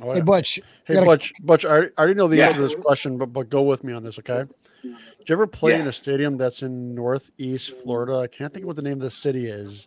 [0.00, 0.20] Oh, hey.
[0.22, 2.46] Butch, Hey, gotta- Butch, Butch, I already- I already know the Yeah.
[2.46, 4.44] answer to this question, but but go with me on this, okay?
[4.82, 8.18] Did you ever play in a stadium that's in Northeast Florida?
[8.18, 9.86] I can't think of what the name of the city is.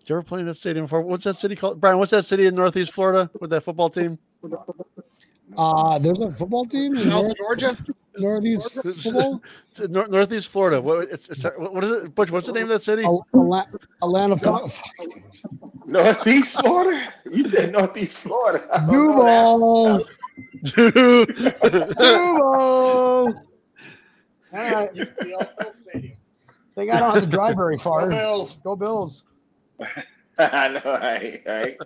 [0.00, 1.02] Did you ever play in that stadium before?
[1.02, 1.80] What's that city called?
[1.80, 4.18] Brian, what's that city in Northeast Florida with that football team?
[5.56, 7.76] uh, there's a football team in South North, Georgia?
[8.18, 9.40] Northeast football.
[9.70, 10.80] It's in Nor- Northeast Florida.
[10.80, 12.14] What, it's, it's, what is it?
[12.14, 13.04] Butch, what's the name of that city?
[13.04, 13.66] Al- Ala-
[14.02, 14.68] Atlanta, Fo-
[15.86, 17.12] Northeast Florida.
[17.30, 18.66] You said Northeast Florida.
[18.72, 20.06] I don't know that.
[20.74, 21.24] Duval,
[21.98, 23.34] Duval.
[24.52, 25.74] All right, Used to be Elk Grove
[26.74, 28.08] think I don't have to drive very Go far.
[28.08, 28.56] Bills.
[28.64, 29.24] Go Bills.
[30.38, 31.42] I know, right?
[31.46, 31.76] Right.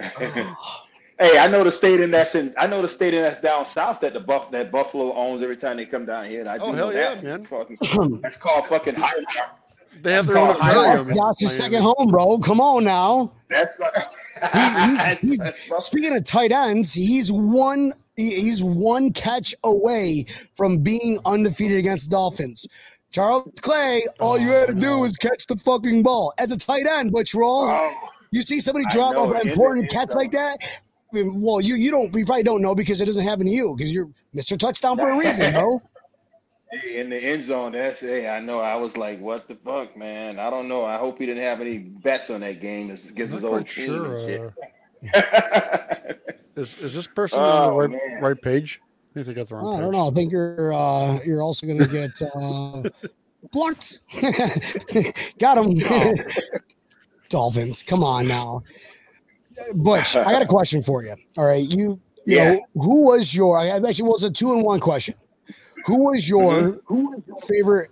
[1.20, 2.52] hey, I know the stadium that's in.
[2.58, 5.76] I know the stadium that's down south that the Buff that Buffalo owns every time
[5.76, 6.40] they come down here.
[6.40, 7.22] And I oh, do Oh, know hell yeah, that.
[7.24, 7.44] man.
[7.44, 7.78] Fucking,
[8.22, 9.12] that's called fucking high.
[10.02, 11.06] they have That's their own called aquarium.
[11.06, 11.54] Josh, Josh's Miami.
[11.74, 12.38] second home, bro.
[12.38, 13.32] Come on now.
[13.48, 13.76] That's
[14.52, 17.92] He's- he's- That's Buff- Speaking of tight ends, he's one.
[18.16, 22.66] He- He's one catch away from being undefeated against Dolphins.
[23.10, 26.32] Charles Clay, all you oh, had to do Oh, was catch the fucking ball.
[26.38, 27.92] As a tight end, Butch Roll, Oh,
[28.32, 30.56] You see somebody drop know, an important catch like that.
[31.12, 33.52] I mean, Well, you you don't you probably don't know because it doesn't happen to
[33.52, 34.58] you because you're Mr.
[34.58, 35.80] Touchdown for a reason, bro.
[36.72, 38.58] Hey, in the end zone, that's hey, I know.
[38.58, 40.40] I was like, what the fuck, man?
[40.40, 40.84] I don't know.
[40.84, 44.16] I hope he didn't have any bets on that game against his old team sure.
[44.16, 44.52] and
[45.04, 46.20] shit.
[46.56, 48.22] Is is this person on Oh, the right, man.
[48.22, 48.80] right page?
[48.82, 49.82] I think they got the wrong I page.
[49.82, 50.08] don't know.
[50.08, 52.82] I think you're uh you're also gonna get uh
[53.52, 54.00] blunt.
[55.38, 55.74] got him.
[55.90, 56.14] Oh.
[57.28, 57.82] Dolphins.
[57.82, 58.62] Come on now.
[59.74, 61.14] Butch, I got a question for you.
[61.36, 61.64] All right.
[61.68, 62.54] You you Yeah.
[62.54, 65.14] know who was your I actually well, it's a two in one question.
[65.86, 66.80] Who was your
[67.46, 67.90] favorite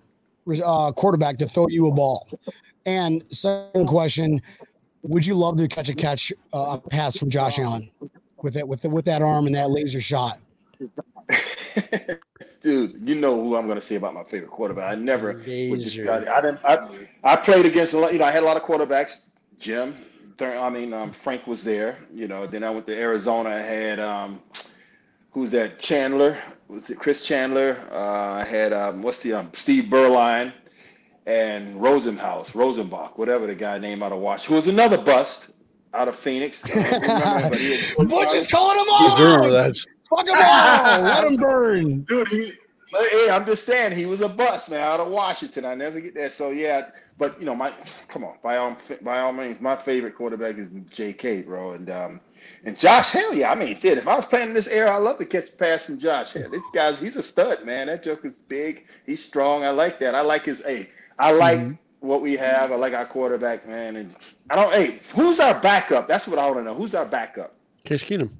[0.65, 2.29] uh, quarterback to throw you a ball?
[2.87, 4.41] And second question,
[5.03, 7.91] would you love to catch a catch uh, a pass from Josh Allen
[8.43, 10.39] with it with the, with that arm and that laser shot?
[12.63, 14.93] Dude, you know who I'm going to say about my favorite quarterback.
[14.93, 16.89] I never just got I didn't I,
[17.25, 19.23] I played against a lot, you know, I had a lot of quarterbacks.
[19.59, 19.97] Jim,
[20.41, 22.47] I mean, um, Frank was there, you know.
[22.47, 23.51] Then I went to Arizona.
[23.51, 24.43] I had um,
[25.31, 25.79] who's that?
[25.79, 26.37] Chandler
[26.73, 27.77] was it Chris Chandler?
[27.93, 30.53] Uh, I had um, what's the um, Steve Beuerlein
[31.27, 35.52] and Rosenhaus, Rosenbach, whatever the guy named out of Washington, who was another bust
[35.95, 36.65] out of Phoenix.
[36.65, 39.51] I don't remember him, but he had- Butch is calling him I do out.
[39.51, 39.77] that.
[40.09, 41.03] Fuck him all.
[41.03, 42.03] Let him burn.
[42.03, 42.53] Dude, he,
[43.11, 45.65] hey, I'm just saying he was a bust, man, out of Washington.
[45.65, 46.33] I never get that.
[46.33, 47.73] So yeah, but you know, my
[48.09, 51.43] come on, by all by all means, my favorite quarterback is J.K.
[51.43, 52.21] Bro, and um,
[52.65, 53.11] and Josh.
[53.11, 53.97] Hell yeah, I mean, shit.
[53.97, 56.33] If I was playing in this era, I love to catch a pass from Josh.
[56.35, 57.87] Hell, this guy's he's a stud, man.
[57.87, 58.87] That joke is big.
[59.07, 59.65] He's strong.
[59.65, 60.15] I like that.
[60.15, 60.61] I like his.
[60.63, 61.79] Hey, I like Mhm.
[62.03, 62.73] What we have.
[62.73, 63.97] I like our quarterback, man.
[63.97, 64.15] And
[64.51, 64.73] I don't.
[64.73, 66.09] Hey, who's our backup?
[66.09, 66.75] That's what I want to know.
[66.75, 67.55] Who's our backup?
[67.85, 68.31] Case Keenum.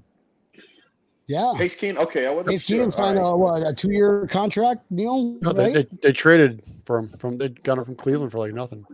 [1.29, 1.53] Yeah.
[1.57, 1.97] Case Keenum.
[1.99, 2.87] Okay, I wasn't Case sure.
[2.87, 3.63] Keenum signed All a, right.
[3.63, 5.75] what, a two year contract deal, No, they, right?
[5.91, 8.85] they, they traded for him from they got him from Cleveland for like nothing.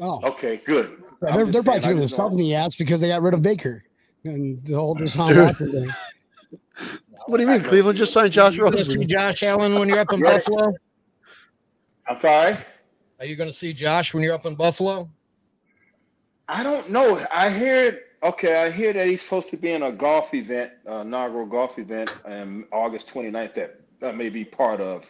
[0.00, 1.02] oh, Okay, good.
[1.22, 3.22] Yeah, I'm they're, they're probably saying, I shooting themselves in the ass because they got
[3.22, 3.84] rid of Baker
[4.24, 5.90] and the whole Deshaun Watson thing.
[7.26, 7.62] What do you mean?
[7.62, 9.08] Cleveland just signed Josh You gonna see Rosen.
[9.08, 10.74] Josh Allen when you're up in Buffalo?
[12.08, 12.56] I'm sorry.
[13.22, 15.08] Are you going to see Josh when you're up in Buffalo?
[16.48, 17.24] I don't know.
[17.32, 18.00] I heard.
[18.20, 21.78] Okay, I hear that he's supposed to be in a golf event, uh, inaugural golf
[21.78, 23.54] event, um, August 29th.
[23.54, 25.08] That that may be part of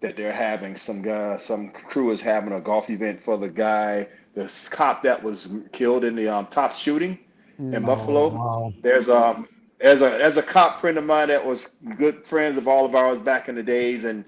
[0.00, 0.74] that they're having.
[0.74, 5.22] Some guy, some crew is having a golf event for the guy, the cop that
[5.22, 7.16] was killed in the um, Tops shooting
[7.58, 8.30] in Buffalo.
[8.30, 8.72] Wow.
[8.82, 9.48] There's um
[9.80, 12.96] as a as a cop friend of mine that was good friends of all of
[12.96, 14.24] ours back in the days, and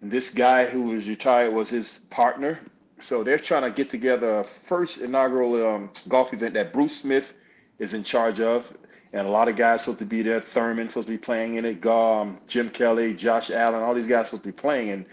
[0.00, 2.60] this guy who was retired was his partner.
[3.00, 7.36] So they're trying to get together a first inaugural um, golf event that Bruce Smith
[7.78, 8.76] is in charge of,
[9.12, 10.40] and a lot of guys supposed to be there.
[10.40, 11.86] Thurman supposed to be playing in it.
[11.86, 15.06] Um, Jim Kelly, Josh Allen, all these guys supposed to be playing, and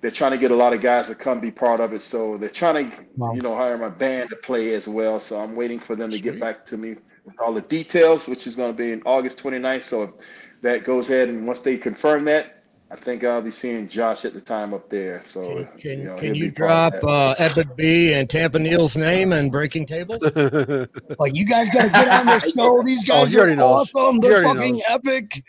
[0.00, 2.02] they're trying to get a lot of guys to come be part of it.
[2.02, 3.32] So they're trying to, Wow.
[3.34, 5.18] you know, hire my band to play as well.
[5.20, 8.46] So I'm waiting for them to get back to me with all the details, which
[8.46, 9.82] is going to be in August 29th.
[9.82, 10.16] So
[10.62, 12.61] that goes ahead, and once they confirm that,
[12.92, 15.22] I think I'll be seeing Josh at the time up there.
[15.26, 19.50] So Can, you know, can you drop uh, Epic B and Tampa Neal's name and
[19.50, 20.18] Breaking Table?
[21.18, 22.82] Like you guys got to get on this show.
[22.82, 24.20] These Oh, guys he are awesome.
[24.20, 24.82] They're fucking knows.
[24.88, 25.42] epic.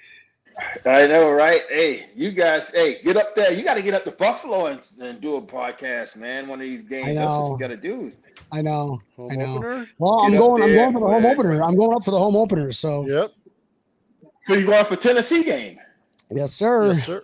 [0.86, 1.62] I know, right?
[1.67, 3.51] Hey, you guys, hey, get up there.
[3.51, 6.47] You got to get up to Buffalo and, and do a podcast, man.
[6.47, 7.08] One of these games.
[7.10, 7.51] I That's what know.
[7.53, 8.12] you got to do.
[8.51, 9.01] I know.
[9.17, 9.56] Home I know.
[9.58, 9.88] opener?
[9.97, 10.63] Well, I'm Get up going.
[10.63, 11.32] I'm going for the home man.
[11.34, 11.63] opener.
[11.63, 12.71] I'm going up for the home opener.
[12.71, 13.32] So Yep.
[14.47, 15.79] So you going for Tennessee game?
[16.32, 16.93] yes, sir.
[16.93, 17.23] Yes, sir.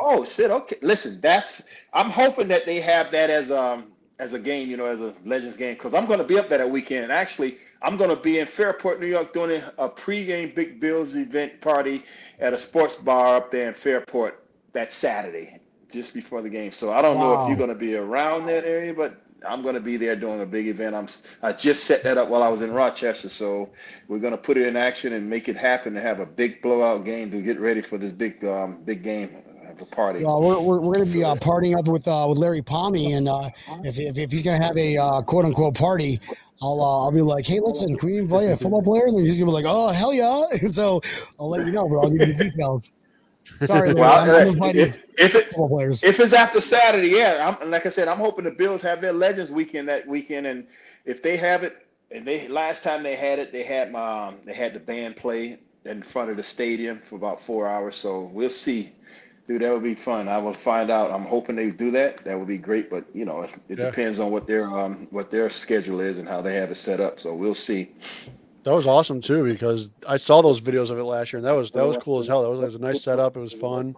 [0.00, 0.50] Oh shit!
[0.50, 4.76] Okay, listen, that's I'm hoping that they have that as um as a game, you
[4.76, 7.12] know, as a Legends game, because I'm going to be up there that weekend.
[7.12, 11.60] Actually, I'm going to be in Fairport, New York, doing a pregame Big Bills event
[11.60, 12.04] party
[12.38, 15.60] at a sports bar up there in Fairport that Saturday,
[15.90, 16.72] just before the game.
[16.72, 19.74] So I don't know if you're going to be around that area, but I'm going
[19.74, 20.94] to be there doing a big event.
[20.94, 21.08] I'm
[21.42, 23.70] I just set that up while I was in Rochester, so
[24.08, 26.60] we're going to put it in action and make it happen and have a big
[26.62, 29.30] blowout game to get ready for this big um big game,
[29.80, 30.24] have a party.
[30.24, 33.12] Well, we're, we're, we're going to be uh, partying up with uh, with Larry Palmy,
[33.12, 33.48] and uh,
[33.84, 36.20] if, if, if he's going to have a uh, quote unquote party,
[36.62, 39.06] I'll uh, I'll be like, hey, listen, can we invite a football player?
[39.06, 40.42] And then he's going to be like, oh hell yeah!
[40.70, 41.00] so
[41.38, 42.92] I'll let you know, but I'll give you the details.
[43.60, 46.04] Sorry, Well, I'm, I'm if, inviting if, if it football players.
[46.04, 49.12] if it's after Saturday, yeah, I'm like I said, I'm hoping the Bills have their
[49.12, 50.66] Legends weekend that weekend, and
[51.04, 54.36] if they have it, and they last time they had it, they had my um,
[54.44, 57.96] they had the band play in front of the stadium for about four hours.
[57.96, 58.92] So we'll see,
[59.48, 59.62] dude.
[59.62, 60.28] That would be fun.
[60.28, 61.10] I will find out.
[61.10, 62.18] I'm hoping they do that.
[62.18, 63.86] That would be great, but you know, it, it Yeah.
[63.86, 67.00] depends on what their um what their schedule is and how they have it set
[67.00, 67.20] up.
[67.20, 67.92] So we'll see.
[68.64, 71.52] That was awesome too because I saw those videos of it last year and that
[71.56, 72.42] was that was cool as hell.
[72.42, 73.36] That was, that was a nice setup.
[73.36, 73.94] It was fun.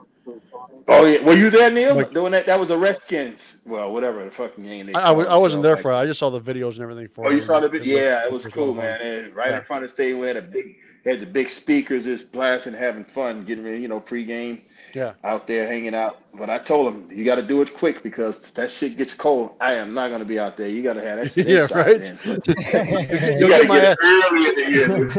[0.89, 1.95] Oh yeah, were you there, Neil?
[1.95, 2.47] Like- Doing that?
[2.47, 3.59] That was the Redskins.
[3.65, 4.87] Well, whatever the fucking name.
[4.87, 5.83] they I, I, I wasn't there themselves.
[5.83, 5.97] for it.
[5.97, 7.99] I just saw the videos and everything for Oh, you saw the video?
[7.99, 9.01] Yeah, it was cool, a lot of man.
[9.01, 9.59] And right Yeah.
[9.59, 12.73] in front of the stadium, we had a big, had the big speakers just blasting,
[12.75, 14.61] having fun, getting ready, you know, pregame
[14.95, 15.15] Yeah.
[15.25, 16.19] out there hanging out.
[16.35, 19.55] But I told him you got to do it quick because that shit gets cold.
[19.61, 20.69] I am not going to be out there.
[20.69, 22.13] You got to have that shit Yeah, right.
[23.39, 25.05] You'll got get to my get ass, it early in the year.
[25.05, 25.11] I'll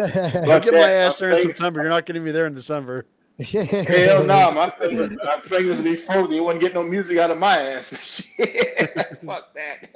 [0.47, 1.05] Fuck get my that.
[1.07, 1.81] ass there in September.
[1.81, 3.05] You're not getting me there in December.
[3.39, 6.33] Hell no, my fingers, my fingers would be frozen.
[6.33, 7.99] You wouldn't get no music out of my ass.
[8.03, 8.91] Shit.
[9.25, 9.89] Fuck that.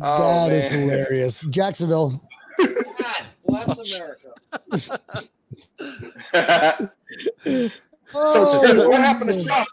[0.00, 0.80] Oh, That is man.
[0.88, 1.42] hilarious.
[1.46, 2.22] Jacksonville.
[2.58, 3.98] God bless
[4.72, 5.08] America.
[7.44, 7.70] So,
[8.14, 9.66] Oh, Steve, what happened to Sean?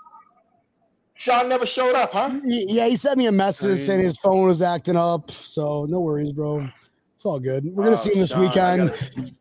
[1.18, 2.40] Sean never showed up, huh?
[2.44, 5.32] Yeah, he sent me a message I mean- saying his phone was acting up.
[5.32, 6.68] So no worries, bro.
[7.16, 7.64] It's all good.
[7.66, 8.90] We're gonna Oh, see him this Sean, I weekend.
[8.90, 9.32] gotta-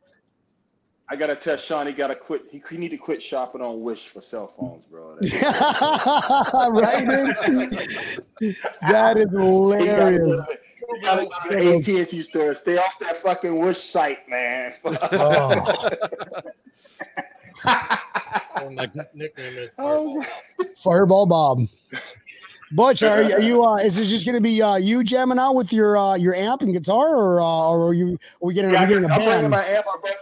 [1.11, 2.43] I gotta tell Sean he gotta quit.
[2.51, 5.17] He, he need to quit shopping on Wish for cell phones, bro.
[6.71, 7.77] right, dude?
[8.89, 10.19] That is hilarious.
[10.19, 10.59] gotta,
[10.95, 12.55] he gotta go to the AT&T store.
[12.55, 14.73] Stay off that fucking Wish site, man.
[14.85, 15.65] Oh,
[17.64, 20.75] My nickname is Oh, Fireball.
[20.77, 21.59] Fireball Bob.
[22.73, 23.62] Butch, are, are you?
[23.62, 26.35] Uh, is this just going to be uh, you jamming out with your uh, your
[26.35, 28.14] amp and guitar, or uh, or are you?
[28.43, 28.71] Are we getting?
[28.73, 29.51] Yeah, are we getting a I'm bringing band?
[29.51, 29.87] my amp.
[30.03, 30.14] Bring-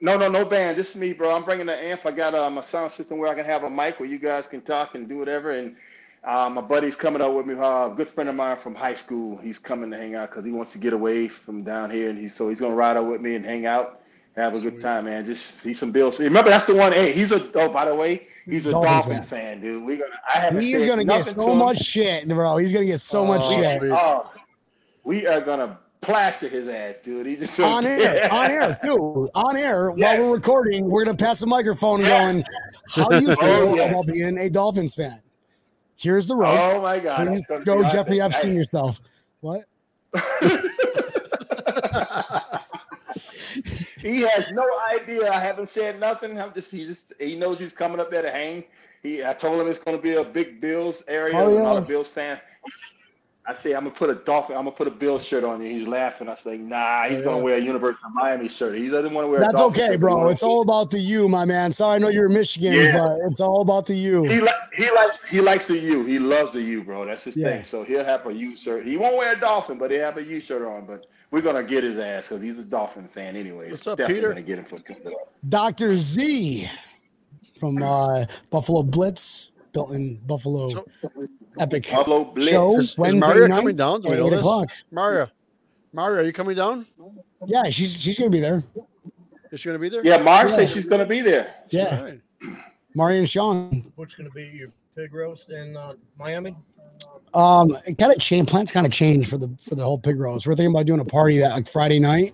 [0.00, 0.76] no, no, no band.
[0.76, 1.34] This is me, bro.
[1.34, 2.04] I'm bringing the amp.
[2.04, 4.46] I got um, a sound system where I can have a mic where you guys
[4.48, 5.52] can talk and do whatever.
[5.52, 5.76] And
[6.24, 7.54] uh, my buddy's coming out with me.
[7.54, 9.36] Uh, a good friend of mine from high school.
[9.38, 12.18] He's coming to hang out because he wants to get away from down here, and
[12.18, 14.01] he's so he's gonna ride out with me and hang out,
[14.36, 15.24] have a good time, man.
[15.24, 16.18] Just see some Bills.
[16.18, 16.92] Remember, that's the one.
[16.92, 17.50] Hey, he's a.
[17.58, 19.24] Oh, by the way, he's a Dolphins Dolphin fan.
[19.24, 19.84] fan, dude.
[19.84, 20.10] We gonna.
[20.32, 20.62] I haven't.
[20.62, 21.58] He's going to get nothing to so him.
[21.58, 22.56] much shit, bro.
[22.56, 23.90] He's going to get so oh, much Oh, shit sweet.
[23.92, 24.30] Oh,
[25.04, 27.26] we are gonna plaster his ass, dude.
[27.26, 30.18] He just on air, on air too, on air Yes.
[30.18, 30.88] while we're recording.
[30.88, 32.32] We're going to pass the microphone, Yes.
[32.34, 32.44] going,
[32.88, 33.90] "How do you oh, feel Oh, yes.
[33.90, 35.20] about being a Dolphins fan?"
[35.96, 36.56] Here's the road.
[36.58, 37.28] Oh my God!
[37.28, 38.32] Please go, be Jeffrey awesome.
[38.32, 39.00] Epstein yourself.
[39.40, 39.64] What?
[44.02, 45.30] he has no idea.
[45.30, 46.38] I haven't said nothing.
[46.40, 48.64] I'm just he just he knows he's coming up there to hang.
[49.02, 51.34] He I told him it's going to be a big Bills area.
[51.36, 51.78] Oh, I'm not yeah.
[51.78, 52.40] a Bills fan.
[53.44, 54.56] I say I'm gonna put a Dolphin.
[54.56, 55.68] I'm gonna put a Bills shirt on you.
[55.68, 56.28] He's laughing.
[56.28, 58.76] I say, Nah, he's gonna wear a University of Miami shirt.
[58.76, 59.40] He doesn't want to wear.
[59.40, 60.28] That's okay, bro.
[60.28, 61.72] It's all about the you, my man.
[61.72, 62.98] Sorry, I know you're Michigan, Yeah.
[62.98, 64.22] but it's all about the you.
[64.24, 66.04] He li- he likes he likes the U.
[66.04, 67.04] He loves the U, bro.
[67.04, 67.48] That's his Yeah.
[67.48, 67.64] thing.
[67.64, 68.86] So he'll have a U shirt.
[68.86, 70.86] He won't wear a Dolphin, but he'll have a U shirt on.
[70.86, 73.70] But we're gonna get his ass because he's a Dolphin fan, anyway.
[73.70, 74.28] What's up, Definitely Peter?
[74.28, 74.78] Gonna get him for
[75.48, 75.96] Dr.
[75.96, 76.68] Z
[77.58, 80.86] from uh, Buffalo Blitz, built in Buffalo So-
[81.58, 82.48] Epic Buffalo Blitz.
[82.50, 84.00] show Is, is Wednesday Mario night coming down?
[84.02, 84.70] Do we at know 8 o'clock.
[84.90, 85.28] Mario,
[85.92, 86.86] Mario, are you coming down?
[87.46, 88.62] Yeah, she's she's gonna be there.
[89.50, 90.00] Is she going to be there?
[90.02, 90.56] Yeah, Mark Yeah.
[90.56, 91.54] says she's gonna be there.
[91.68, 92.20] Yeah, All right.
[92.94, 93.92] Mari and Sean.
[93.96, 96.56] What's going to be your pig roast in uh, Miami?
[97.34, 98.50] Um, it kind of changed.
[98.50, 100.46] Plans kind of changed for the for the whole pig roast.
[100.46, 102.32] We're thinking about doing a party that like Friday night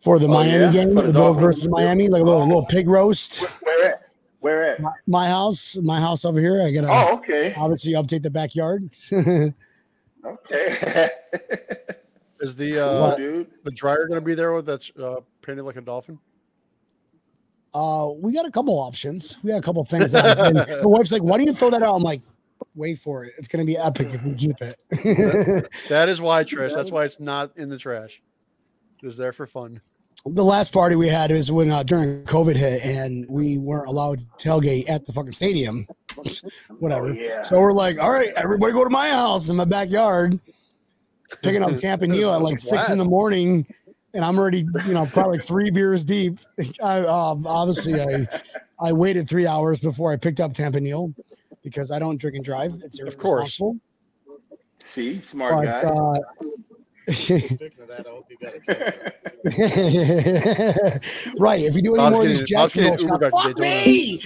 [0.00, 0.70] for the Oh, Miami yeah?
[0.72, 1.44] game, the the Bills Dolphins?
[1.46, 3.40] versus Miami, like a little little pig roast.
[3.62, 4.02] Where at?
[4.40, 4.80] Where at?
[4.80, 6.62] My, my house, my house over here.
[6.62, 7.54] I gotta Oh, okay.
[7.56, 8.88] obviously update the backyard.
[10.22, 11.08] Okay.
[12.40, 13.48] Is the uh, dude.
[13.64, 16.18] the dryer going to be there with that uh, painted like a dolphin?
[17.72, 19.38] Uh, we got a couple options.
[19.42, 20.12] We got a couple things.
[20.12, 20.36] That
[20.82, 22.20] my wife's like, "Why do you throw that out?" I'm like,
[22.74, 23.32] "Wait for it.
[23.38, 24.76] It's gonna be epic if we keep it."
[25.88, 26.74] That is why, Trish.
[26.74, 28.20] That's why it's not in the trash.
[29.02, 29.80] It is there for fun.
[30.26, 34.18] the last party we had was when uh, during COVID hit, and we weren't allowed
[34.20, 35.86] to tailgate at the fucking stadium.
[36.78, 37.08] Whatever.
[37.08, 37.42] Oh, yeah.
[37.42, 40.38] So we're like, "All right, everybody, go to my house in my backyard."
[41.42, 43.64] Picking up Tampa Neal at like six in the morning,
[44.14, 46.38] and I'm already, you know, probably three beers deep.
[46.82, 48.26] I um, obviously I
[48.80, 51.14] I waited three hours before I picked up Tampa Neal
[51.62, 52.74] because I don't drink and drive.
[52.84, 53.60] It's Of course.
[54.82, 55.88] See, smart But guy.
[55.88, 56.18] uh,
[57.12, 58.60] Speaking of that, I hope you got a
[61.38, 63.08] right, if you do any I was more of these getting- I was Jacksonville getting
[63.08, 64.22] Uber shots, back to fuck me!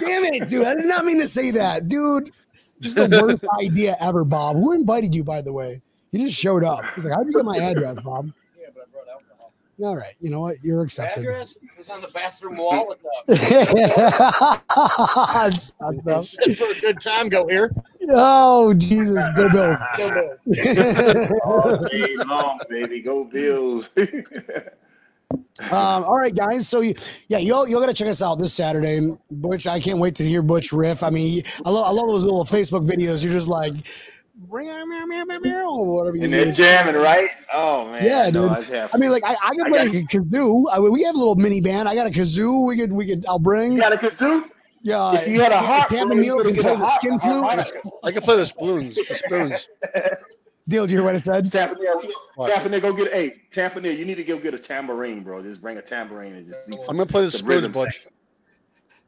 [0.00, 0.66] Damn it, dude!
[0.66, 2.32] I did not mean to say that, dude.
[2.80, 4.56] Just the worst idea ever, Bob.
[4.56, 5.80] Who invited you, by the way?
[6.12, 6.80] He just showed up.
[6.94, 8.30] He's like, "How'd you get my address, Bob?"
[8.60, 9.52] Yeah, but I brought alcohol.
[9.82, 10.56] All right, you know what?
[10.62, 11.24] You're accepted.
[11.24, 12.92] Address it was on the bathroom wall.
[12.92, 13.26] At the,
[16.04, 17.70] That's for a good time, go here.
[18.08, 19.78] oh Jesus, go Bills!
[19.98, 20.38] Go Bills.
[21.44, 23.02] All day long, baby.
[23.02, 23.90] Go Bills.
[25.58, 26.68] Um, all right, guys.
[26.68, 26.94] So you,
[27.28, 29.00] yeah, you'll you're gonna check us out this Saturday,
[29.30, 29.66] Butch.
[29.66, 31.02] I can't wait to hear Butch riff.
[31.02, 33.22] I mean, I love I love those little Facebook videos.
[33.24, 33.74] You're just like
[34.42, 36.52] or whatever you And they're do.
[36.52, 37.30] jamming, right?
[37.52, 38.04] Oh man.
[38.04, 38.88] Yeah, I know, dude.
[38.92, 40.64] I, mean, like I, I can I play got- a kazoo.
[40.72, 41.88] I mean, we have a little mini band.
[41.88, 42.66] I got a kazoo.
[42.68, 43.24] We could, we could.
[43.26, 43.72] I'll bring.
[43.72, 44.44] you got a kazoo?
[44.82, 47.32] Yeah, If you had a harp, Tampa you can play the skin a flute.
[47.44, 47.80] harmonica.
[48.04, 48.94] I can play the spoons.
[48.94, 49.68] The spoons.
[50.68, 51.50] Deal, do you hear what I said?
[51.50, 52.02] Tampa Neal,
[52.34, 52.50] What?
[52.52, 55.42] Tampa Neal, go get hey, Tampa you need to go get a tambourine, bro.
[55.42, 57.94] Just bring a tambourine and just I'm gonna play the some spoons, rhythm Butch.
[57.94, 58.12] section.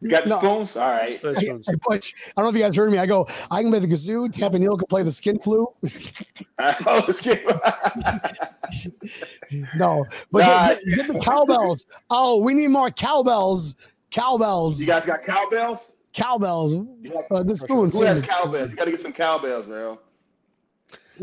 [0.01, 0.39] You got the No.
[0.39, 0.77] spoons?
[0.77, 1.21] All right.
[1.21, 1.67] Play the Hey, spoons.
[1.69, 2.99] hey, Butch, I don't know if you guys heard me.
[2.99, 4.31] I go, I can play the kazoo.
[4.31, 5.69] Tampa Neal can play the skin flute.
[6.61, 7.25] Oh, let's
[9.77, 10.69] no, but Nah.
[10.69, 11.87] get, get- get the cowbells.
[12.11, 13.77] Oh, we need more cowbells.
[14.11, 14.81] Cowbells.
[14.81, 15.93] you guys got cowbells?
[16.13, 16.73] cowbells.
[16.73, 17.97] You have- Uh, the spoons.
[17.97, 18.71] Who has cowbells?
[18.71, 19.99] You got to get some cowbells, man.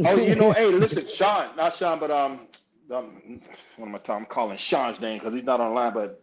[0.06, 2.48] Oh, you know, hey, listen, Sean, not Sean, but um,
[2.92, 3.40] um
[3.78, 4.24] what am I talking?
[4.24, 6.22] I'm calling Sean's name because he's not online, but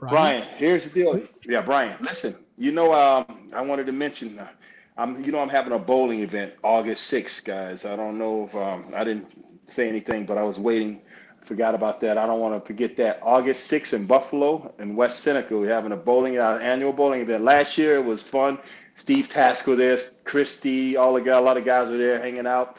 [0.00, 1.22] Brian, here's the deal.
[1.46, 4.48] Yeah, Brian, listen, you know, um, I wanted to mention, uh,
[4.96, 7.84] I'm, you know, I'm having a bowling event August 6th, guys.
[7.84, 9.26] I don't know if um, I didn't
[9.70, 11.00] say anything, but I was waiting.
[11.42, 12.18] Forgot about that.
[12.18, 13.20] I don't want to forget that.
[13.22, 17.44] August 6th in Buffalo and West Seneca, we're having a bowling, uh, annual bowling event.
[17.44, 18.58] Last year it was fun.
[18.96, 22.78] Steve Tasker there, Christy, all the guys, a lot of guys were there hanging out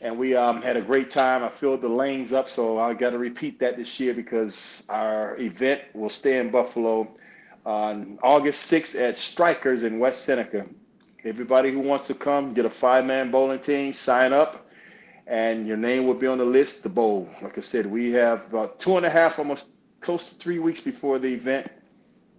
[0.00, 1.42] and we um, had a great time.
[1.42, 5.36] I filled the lanes up, so I got to repeat that this year because our
[5.38, 7.08] event will stay in Buffalo
[7.66, 10.66] on August 6th at Strikers in West Seneca.
[11.24, 14.68] Everybody who wants to come, get a five-man bowling team, sign up,
[15.26, 17.28] and your name will be on the list to bowl.
[17.42, 19.70] Like I said, we have about two and a half, almost
[20.00, 21.66] close to three weeks before the event,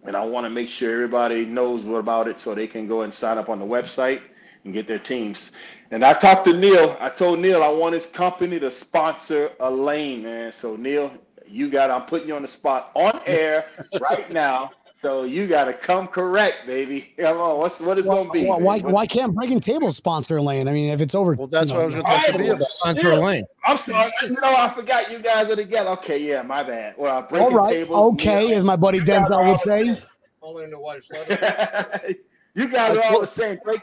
[0.05, 3.01] and I want to make sure everybody knows what about it so they can go
[3.01, 4.21] and sign up on the website
[4.65, 5.51] and get their teams.
[5.91, 6.95] And I talked to Neil.
[6.99, 10.51] I told Neil I want his company to sponsor a lane, man.
[10.51, 11.11] So Neil,
[11.47, 13.65] you got I'm putting you on the spot on air
[14.01, 14.71] right now.
[15.01, 17.13] So you got to come correct, baby.
[17.17, 18.45] Come on, what's what is Why, gonna be?
[18.45, 20.67] why, why, What- why can't Breaking Tables sponsor a lane?
[20.67, 21.35] I mean, if it's over.
[21.35, 22.63] Well, that's you what I was gonna talk to Hey, me about.
[22.63, 23.45] Sponsor lane.
[23.65, 24.11] I'm sorry.
[24.23, 25.91] You know, I forgot you guys are together.
[25.91, 26.95] Okay, yeah, my bad.
[26.97, 27.73] Well, breaking All right.
[27.73, 28.13] tables.
[28.15, 28.57] Okay, Neil.
[28.57, 29.83] as my buddy You guys are Denzel would say.
[29.95, 29.97] same.
[30.41, 32.15] Only in the wife's letter.
[32.55, 33.57] you guys are all the same.
[33.63, 33.79] Break,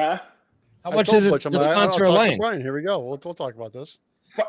[0.00, 0.18] huh?
[0.84, 2.38] How I much is it Butch, to like, sponsor a lane?
[2.38, 2.98] Brian, here we go.
[2.98, 3.98] We'll, we'll talk about this.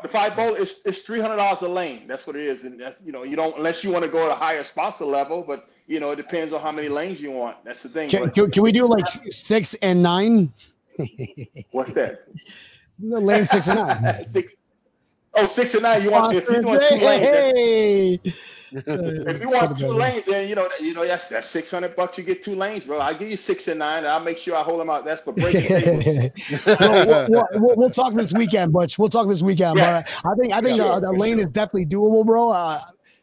[0.00, 2.06] The five bowl is it's three hundred dollars a lane.
[2.06, 4.26] That's what it is, and that's you know you don't unless you want to go
[4.26, 7.32] to a higher sponsor level, but you know it depends on how many lanes you
[7.32, 7.56] want.
[7.64, 8.08] That's the thing.
[8.08, 10.52] Can, But can, can we do like six and nine?
[11.72, 12.26] what's that?
[12.98, 14.24] No, Lane six and nine.
[14.26, 14.54] six,
[15.34, 16.02] oh, six and nine.
[16.04, 17.26] You want if you Sponsors, want two lanes.
[17.26, 18.18] hey,
[18.74, 22.18] If you want two lanes, then you know you know that's that's six hundred bucks.
[22.18, 22.98] You get two lanes, bro.
[22.98, 23.98] I'll give you six and nine.
[23.98, 25.04] And I'll make sure I hold them out.
[25.04, 26.04] That's for breaking tables.
[26.66, 28.98] Well, we'll, we'll, talk this weekend, Butch.
[28.98, 29.78] We'll talk this weekend.
[29.78, 30.02] Yeah.
[30.02, 31.44] But I think I think Yeah, uh, lane sure.
[31.44, 32.50] is definitely doable, bro.
[32.50, 32.80] Uh,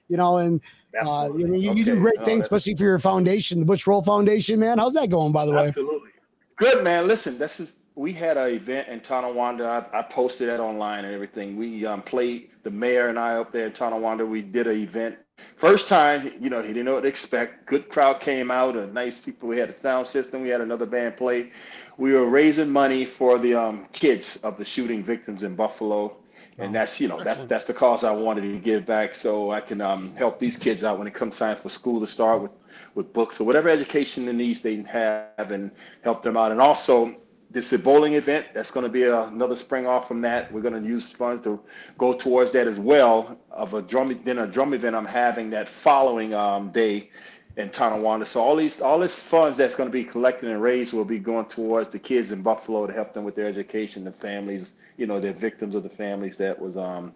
[0.07, 0.61] you know, and
[1.05, 4.01] uh, you, you, you do great Oh, things, especially for your foundation, the Butch Roll
[4.01, 4.79] Foundation, man.
[4.79, 5.67] How's that going, by the way?
[5.67, 6.09] Absolutely.
[6.57, 7.07] Good man.
[7.07, 9.89] Listen, this is we had an event in Tonawanda.
[9.93, 11.57] I, I posted that online and everything.
[11.57, 14.25] We um, played the mayor and I up there in Tonawanda.
[14.25, 15.17] We did an event.
[15.55, 17.65] First time, you know, he didn't know what to expect.
[17.65, 19.49] Good crowd came out, and nice people.
[19.49, 20.41] We had a sound system.
[20.41, 21.51] We had another band play.
[21.97, 26.15] We were raising money for the um, kids of the shooting victims in Buffalo,
[26.57, 29.59] and that's you know that's that's the cause I wanted to give back, so I
[29.59, 32.51] can um, help these kids out when it comes time for school to start with
[32.95, 35.71] with books or whatever education the needs they have, and
[36.03, 36.51] help them out.
[36.51, 37.15] And also,
[37.51, 38.45] this is a bowling event.
[38.53, 40.51] That's going to be a, another spring off from that.
[40.51, 41.59] We're going to use funds to
[41.97, 43.39] go towards that as well.
[43.51, 47.09] Of a drum then a drum event I'm having that following um, day
[47.57, 48.25] in Tonawanda.
[48.25, 51.19] So all these all this funds that's going to be collected and raised will be
[51.19, 55.07] going towards the kids in Buffalo to help them with their education, the families, you
[55.07, 57.13] know, the victims of the families that was um,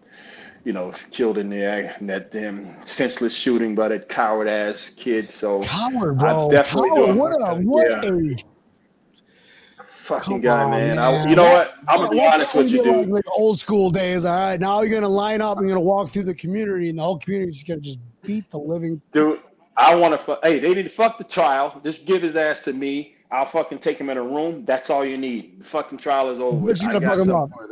[0.66, 5.30] you know, killed in the in that damn senseless shooting by that coward ass kid.
[5.30, 6.46] So Coward, bro.
[6.46, 8.10] I'm definitely Coward, doing- what a what Yeah.
[8.10, 8.36] a
[10.04, 10.96] fucking Come guy, on, man.
[10.96, 11.00] man.
[11.00, 11.76] I, you know what?
[11.88, 13.10] I'm gonna be honest with we you, do like, dude.
[13.16, 14.26] like old school days.
[14.26, 15.58] All right, now you're gonna line up.
[15.58, 18.50] and You're gonna walk through the community, and the whole community is gonna just beat
[18.52, 19.02] the living.
[19.14, 19.40] Dude,
[19.78, 20.40] I want to.
[20.44, 21.80] Hey, they need to fuck the trial.
[21.84, 23.16] Just give his ass to me.
[23.32, 24.64] I'll fucking take him in a room.
[24.66, 25.60] That's all you need.
[25.62, 26.56] The fucking trial is over.
[26.68, 27.70] But you I gotta fuck him something up.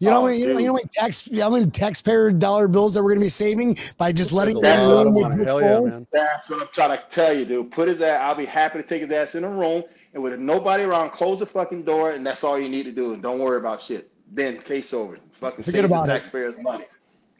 [0.00, 2.30] You know, Oh, how many- you know, you know, how many tax, how many taxpayer
[2.30, 5.08] dollar bills that we're gonna be saving by just letting a them That's lot room
[5.08, 5.36] of with money.
[5.44, 6.06] Butch Hell yeah, man.
[6.12, 7.72] That's what I'm trying to tell you, dude.
[7.72, 8.20] Put his ass.
[8.22, 9.82] I'll be happy to take his ass in a room
[10.18, 13.12] and with nobody around, close the fucking door, and that's all you need to do.
[13.12, 14.10] And don't worry about shit.
[14.32, 15.18] Then case over.
[15.30, 16.12] Fucking Forget save the about it.
[16.12, 16.84] taxpayers' money.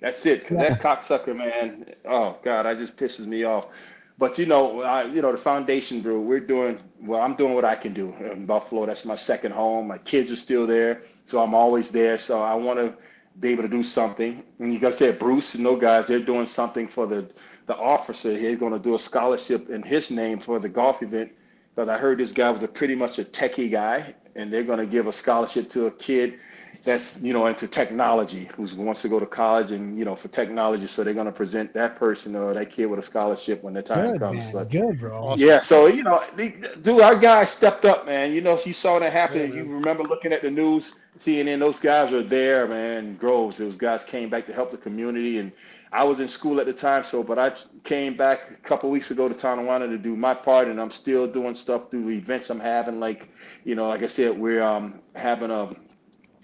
[0.01, 0.47] That's it.
[0.47, 0.71] Cause Yeah.
[0.71, 1.93] that cocksucker, man.
[2.05, 3.69] Oh God, I just pisses me off.
[4.17, 6.21] But you know, I, you know, the foundation, bro.
[6.21, 7.21] We're doing well.
[7.21, 8.87] I'm doing what I can do in Buffalo.
[8.87, 9.89] That's my second home.
[9.89, 12.17] My kids are still there, so I'm always there.
[12.17, 12.97] So I want to
[13.41, 14.43] be able to do something.
[14.61, 17.29] And you got to say, Bruce, you know, guys, they're doing something for the
[17.67, 18.33] the officer.
[18.37, 21.33] He's going to do a scholarship in his name for the golf event.
[21.79, 24.81] Because I heard this guy was a pretty much a techie guy, and they're going
[24.81, 26.41] to give a scholarship to a kid
[26.83, 30.27] that's you know into technology who wants to go to college and you know for
[30.27, 30.89] technology.
[30.89, 33.83] So they're going to present that person or that kid with a scholarship when the
[33.83, 34.39] time Good, comes.
[34.39, 34.53] man.
[34.55, 35.37] but Good, bro.
[35.37, 36.49] yeah so you know they,
[36.83, 38.33] dude our guys stepped up man.
[38.33, 39.39] You know you saw that happen.
[39.53, 43.57] Yeah, you remember looking at the news CNN those guys were there man groves.
[43.57, 45.53] Those guys came back to help the community and
[45.93, 47.53] I was in school at the time so but I
[47.85, 51.27] came back a couple weeks ago to Tonawanda to do my part and I'm still
[51.27, 53.29] doing stuff through events I'm having like
[53.65, 55.75] you know like I said we're um having a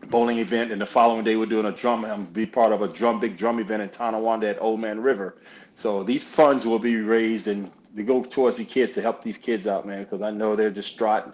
[0.07, 2.05] bowling event, and the following day we're doing a drum.
[2.05, 5.37] I'm be part of a drum big drum event in Tonawanda at Old Man River.
[5.75, 9.39] So these funds will be raised and they go towards the kids to help these
[9.39, 11.33] kids out, man, because I know they're distraught,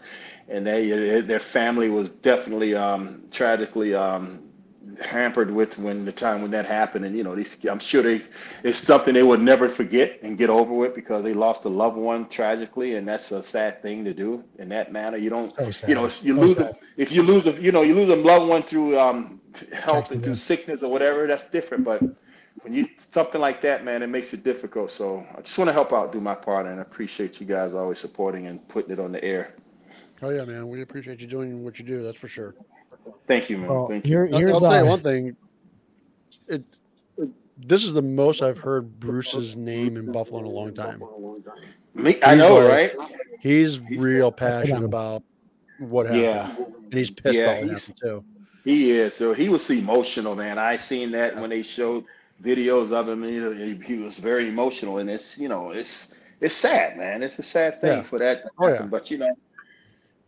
[0.48, 4.49] and they their family was definitely um, tragically um,
[5.02, 8.20] hampered with when the time when that happened, and you know these I'm sure they
[8.62, 11.96] it's something they would never forget and get over with because they lost a loved
[11.96, 15.16] one tragically, and that's a sad thing to do in that manner.
[15.16, 16.74] You don't So you know, you So lose sad.
[16.96, 19.40] if you lose a you know you lose a loved one through um
[19.72, 21.84] health and through sickness or whatever, that's different.
[21.84, 22.12] But
[22.62, 24.90] when you something like that, man, it makes it difficult.
[24.90, 27.74] So I just want to help out, do my part, and I appreciate you guys
[27.74, 29.54] always supporting and putting it on the air.
[30.22, 30.68] Oh yeah, man.
[30.68, 32.02] We appreciate you doing what you do.
[32.02, 32.54] That's for sure.
[33.26, 33.68] Thank you, man.
[33.68, 34.10] Well, Thank you.
[34.10, 35.36] here, I'll, here's I'll tell you uh, one thing.
[36.48, 36.62] It
[37.62, 41.02] this is the most I've heard Bruce's name in Buffalo in a long time.
[41.94, 43.10] Me, I he's know, like- right?
[43.40, 45.22] He's real passionate about
[45.78, 48.24] what happened, Yeah, and he's pissed Yeah, about he's- too.
[48.64, 49.14] he is.
[49.14, 50.58] So he was emotional, man.
[50.58, 52.04] I seen that when they showed
[52.42, 53.24] videos of him.
[53.24, 57.22] You know, he, he was very emotional, and it's you know, it's it's sad, man.
[57.22, 58.02] It's a sad thing Yeah.
[58.02, 58.72] for that to Oh, yeah.
[58.74, 58.88] happen.
[58.88, 59.34] But you know,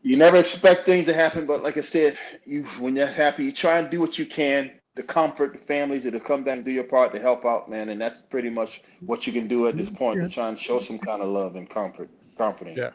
[0.03, 1.47] you never expect things to happen.
[1.47, 4.73] But like I said, you when you're happy, you try and do what you can
[4.97, 7.71] to comfort the families that to come down and do your part to help out,
[7.71, 7.89] man.
[7.89, 10.81] And that's pretty much what you can do at this point to try and show
[10.81, 12.77] some kind of love and comfort, comforting.
[12.77, 12.91] Yeah.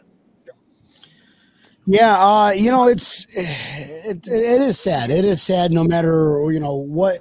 [1.90, 5.10] Yeah, uh, you know, it's it, it is sad.
[5.10, 7.20] It is sad no matter you know what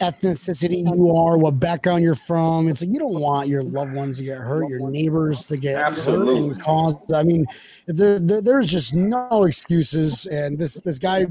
[0.00, 2.68] ethnicity you are, what background you're from.
[2.68, 5.76] It's like you don't want your loved ones to get hurt, your neighbors to get
[5.76, 6.38] hurt Absolutely.
[6.50, 6.96] and cause.
[7.14, 7.46] I mean,
[7.86, 10.26] there, there- there's just no excuses.
[10.26, 11.24] And this this guy,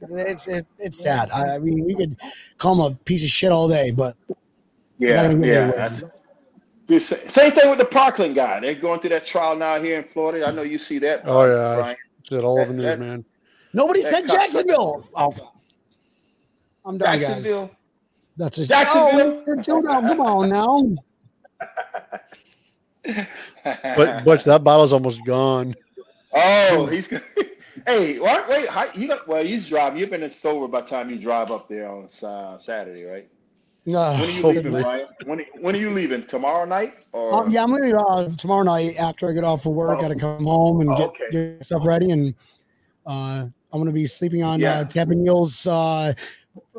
[0.00, 1.30] it's it, it's sad.
[1.30, 2.16] I, I mean, we could
[2.58, 4.16] call him a piece of shit all day, but
[4.98, 5.66] Yeah, Gotta give it yeah.
[5.68, 5.76] away.
[5.76, 6.04] That's,
[6.86, 8.60] Dude, sa- same thing with the Parkland guy.
[8.60, 10.46] They're going through that trial now here in Florida.
[10.46, 11.22] I know you see that.
[11.24, 11.74] Oh, yeah.
[11.80, 11.96] Brian.
[12.20, 13.24] It's it all over the news, That- man.
[13.72, 15.04] nobody said Jacksonville.
[15.16, 15.32] Oh,
[16.84, 17.44] I'm done, guys.
[18.38, 18.44] Jacksonville.
[18.44, 19.44] That's just Jacksonville.
[19.48, 20.06] Oh, chill down.
[20.08, 20.96] Come on now.
[23.64, 25.74] But Butch, that bottle's almost gone.
[26.34, 27.22] oh, he's good.
[27.86, 28.48] Hey, what?
[28.48, 29.28] Wait, how, you got?
[29.28, 30.00] Well, he's driving.
[30.00, 33.28] You've been sober by the time you drive up there on uh, Saturday, right?
[33.86, 35.06] Uh, When are you leaving, Brian?
[35.24, 36.24] When, when are you leaving?
[36.24, 36.94] Tomorrow night?
[37.12, 39.98] Or um, yeah, I'm leaving uh, tomorrow night after I get off of work.
[39.98, 40.00] Oh.
[40.02, 41.24] Got to come home and Oh, get, okay.
[41.30, 42.34] get stuff ready, and
[43.06, 44.78] uh, I'm gonna be sleeping on Yeah.
[44.80, 45.66] uh, Tampa Neal's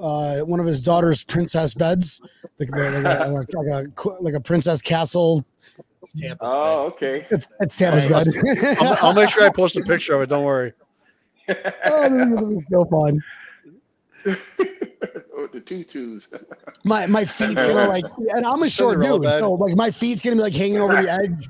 [0.01, 2.21] uh, one of his daughter's princess beds,
[2.59, 5.45] like, the, like, a, like, like a like a princess castle.
[6.17, 7.25] Tampa's Oh, okay.
[7.29, 8.25] It's it's Tampa's Nice.
[8.41, 8.77] bed.
[8.81, 10.29] I'll, I'll make sure I post a picture of it.
[10.29, 10.73] Don't worry.
[11.49, 13.23] oh, this is gonna be so fun.
[15.53, 16.27] The tutus.
[16.83, 18.03] My my feet's gonna like,
[18.35, 19.33] and I'm a short dude, bed.
[19.33, 21.49] so like my feet's gonna be like hanging over the edge.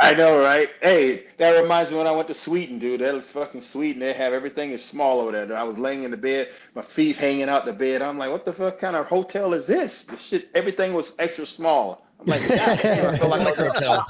[0.04, 0.68] I know, right?
[0.82, 3.00] Hey, that reminds me when I went to Sweden, dude.
[3.00, 4.00] That was fucking Sweden.
[4.00, 5.54] They have everything is small over there.
[5.56, 8.00] I was laying in the bed, my feet hanging out the bed.
[8.00, 10.04] I'm like, what the fuck kind of hotel is this?
[10.04, 12.06] This shit, everything was extra small.
[12.18, 14.06] I'm like, God damn, I feel like I was in a hotel.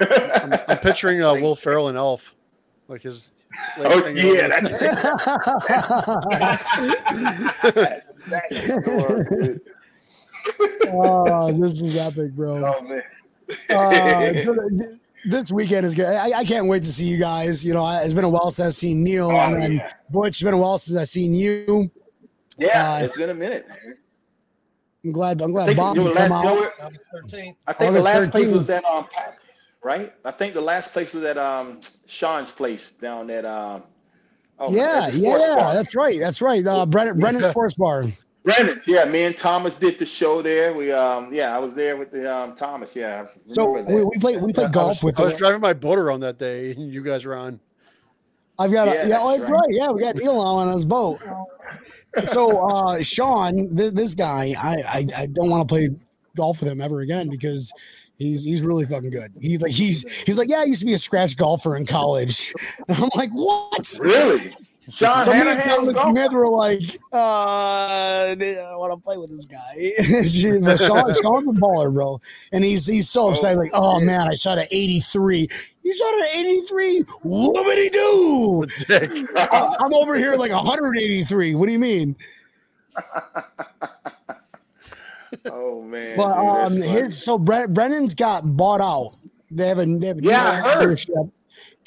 [0.42, 2.34] I'm, I'm picturing uh, Will Ferrell and Elf,
[2.88, 3.30] like his.
[3.76, 4.48] legs Oh hanging yeah, over.
[4.48, 4.78] that's
[8.26, 9.60] that's the
[10.86, 12.64] oh, this is epic, bro.
[12.64, 13.02] Oh man.
[13.70, 14.32] Uh,
[15.26, 16.06] this weekend is good.
[16.06, 17.64] I, I can't wait to see you guys.
[17.64, 19.92] You know, I- it's been a while since I've seen Neil Oh, and then yeah.
[20.10, 20.28] Butch.
[20.28, 21.90] It's been a while since I've seen you.
[22.58, 23.68] Yeah, Uh, it's been a minute.
[23.68, 23.96] man.
[25.04, 25.40] I'm glad.
[25.40, 26.92] I'm I glad think, Bob you come last, out.
[27.14, 27.54] 13th.
[27.66, 28.52] I think the August last place 13th.
[28.56, 29.38] was at um Pat,
[29.84, 30.12] right?
[30.24, 33.84] I think the last place was at um Sean's place down at um
[34.58, 35.72] oh, Yeah, at yeah, bar.
[35.74, 36.18] that's right.
[36.18, 36.66] That's right.
[36.66, 38.06] Uh, Brennan, Brennan Sports Bar.
[38.48, 40.72] Brendan, yeah, me and Thomas did the show there.
[40.72, 42.96] We um yeah, I was there with the um Thomas.
[42.96, 45.20] Yeah, So we, we played we I played golf was, with.
[45.20, 45.38] I was him.
[45.38, 47.60] driving my boat around that day, and you guys were on.
[48.58, 49.50] I've got a, Yeah, yeah, that's oh, right.
[49.50, 49.68] right.
[49.68, 51.20] Yeah, we got Neil on his boat.
[52.26, 55.90] So uh Sean, this, this guy, I, I I don't want to play
[56.34, 57.70] golf with him ever again because
[58.16, 59.30] he's he's really fucking good.
[59.42, 62.54] He's like he's he's like yeah, I used to be a scratch golfer in college.
[62.88, 63.98] And I'm like what?
[64.00, 64.56] really?
[64.90, 66.80] Sean So me and Hanahan on- Smith were like,
[67.12, 67.16] uh,
[68.30, 69.92] I don't want to play with this guy.
[70.76, 72.20] Sean, Sean's a baller, bro,
[72.52, 73.56] and he's he's so upset.
[73.56, 75.46] Like, oh man, I shot at 83.
[75.82, 77.02] You shot at 83.
[77.24, 78.66] Whoopity doo.
[78.86, 79.28] Dick.
[79.36, 81.54] I'm over here like 183.
[81.54, 82.16] What do you mean?
[85.44, 86.16] Oh man.
[86.16, 89.16] But um, his so Bre- Brennan's got bought out.
[89.50, 90.86] They have a they have a Yeah.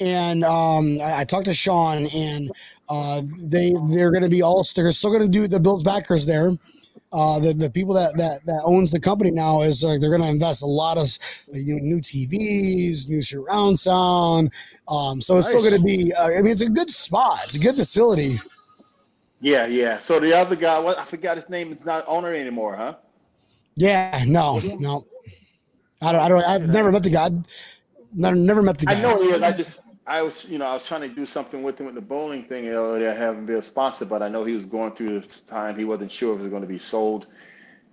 [0.00, 2.50] And um, I, I talked to Sean, and
[2.92, 6.26] uh, they they're going to be all they're still going to do the Bills backers
[6.26, 6.58] there.
[7.10, 10.20] Uh, the the people that that that owns the company now is uh, they're going
[10.20, 11.08] to invest a lot of
[11.54, 14.52] you know, new TVs, new surround sound.
[14.88, 16.12] Um, so it's still going to be.
[16.12, 17.38] Uh, I mean, it's a good spot.
[17.44, 18.38] It's a good facility.
[19.40, 19.98] Yeah, yeah.
[19.98, 21.72] So the other guy, what I forgot his name.
[21.72, 22.96] It's not owner anymore, huh?
[23.74, 25.06] Yeah, no, no.
[26.02, 26.20] I don't.
[26.20, 26.44] I don't.
[26.44, 27.30] I've never met the guy.
[28.12, 28.98] Never, never met the guy.
[28.98, 29.42] I know he is.
[29.42, 31.94] I just, I was, you know, I was trying to do something with him with
[31.94, 34.92] the bowling thing earlier, have him be a sponsor, but I know he was going
[34.92, 35.76] through this time.
[35.76, 37.28] He wasn't sure if it was going to be sold.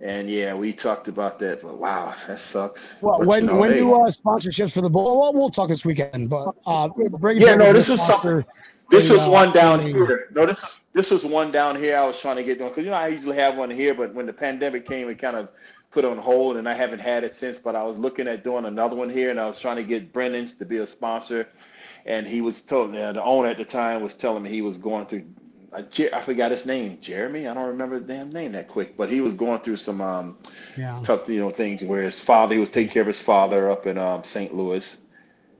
[0.00, 1.62] And yeah, we talked about that.
[1.62, 2.94] But wow, that sucks.
[3.00, 5.20] Well, But, when you know, when hey, do uh, sponsorships for the bowl?
[5.20, 8.46] Well, we'll talk this weekend, but uh, bring Yeah, no, this is sponsor.
[8.90, 10.28] This was uh, one down here.
[10.32, 11.96] No, this is this was one down here.
[11.96, 14.12] I was trying to get doing because you know I usually have one here, but
[14.14, 15.52] when the pandemic came, it kind of
[15.92, 17.58] put on hold, and I haven't had it since.
[17.58, 20.12] But I was looking at doing another one here, and I was trying to get
[20.12, 21.46] Brennan's to be a sponsor,
[22.06, 24.78] and he was told uh, the owner at the time was telling me he was
[24.78, 25.24] going through.
[25.72, 27.48] I, I forgot his name, Jeremy.
[27.48, 30.38] I don't remember his damn name that quick, but he was going through some um,
[30.76, 31.00] Yeah.
[31.04, 33.86] tough, you know, things where his father, he was taking care of his father up
[33.86, 34.54] in um, St.
[34.54, 34.98] Louis,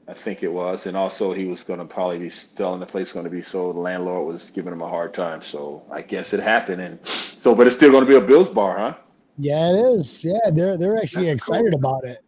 [0.09, 3.13] I think it was, and also he was going to probably be selling the place
[3.13, 3.77] going to be sold.
[3.77, 7.55] The landlord was giving him a hard time, so I guess it happened, and so,
[7.55, 8.95] but it's still going to be a Bills bar, huh?
[9.39, 10.25] Yeah, it is.
[10.25, 12.19] Yeah, they're they're actually That's excited about it.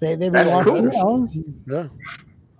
[0.00, 0.88] They they've been That's watching, cool.
[0.90, 1.28] you know,
[1.66, 1.88] Yeah.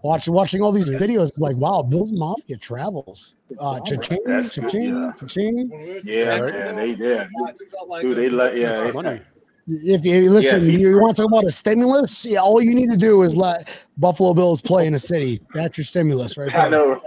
[0.04, 1.32] Watching watching all these videos.
[1.40, 3.36] Like, wow, Bill's Mafia travels.
[3.58, 5.12] Uh, cha-ching, That's good, cha-ching, yeah.
[5.18, 5.68] cha-ching.
[5.70, 7.20] When we went to Yeah, Jacksonville, man, they did.
[7.20, 8.80] I felt like Dude, a- they let yeah.
[8.82, 9.20] They- money.
[9.66, 12.26] If you listen, Yeah, he- you want to talk about a stimulus?
[12.26, 15.40] Yeah, all you need to do is let Buffalo Bills play in a city.
[15.54, 16.60] That's your stimulus, right There.
[16.60, 16.88] I know.
[16.90, 17.00] right?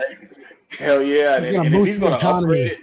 [0.69, 2.41] Hell yeah, and, He's gonna and if boost he's the going to economy.
[2.63, 2.79] upgrade it,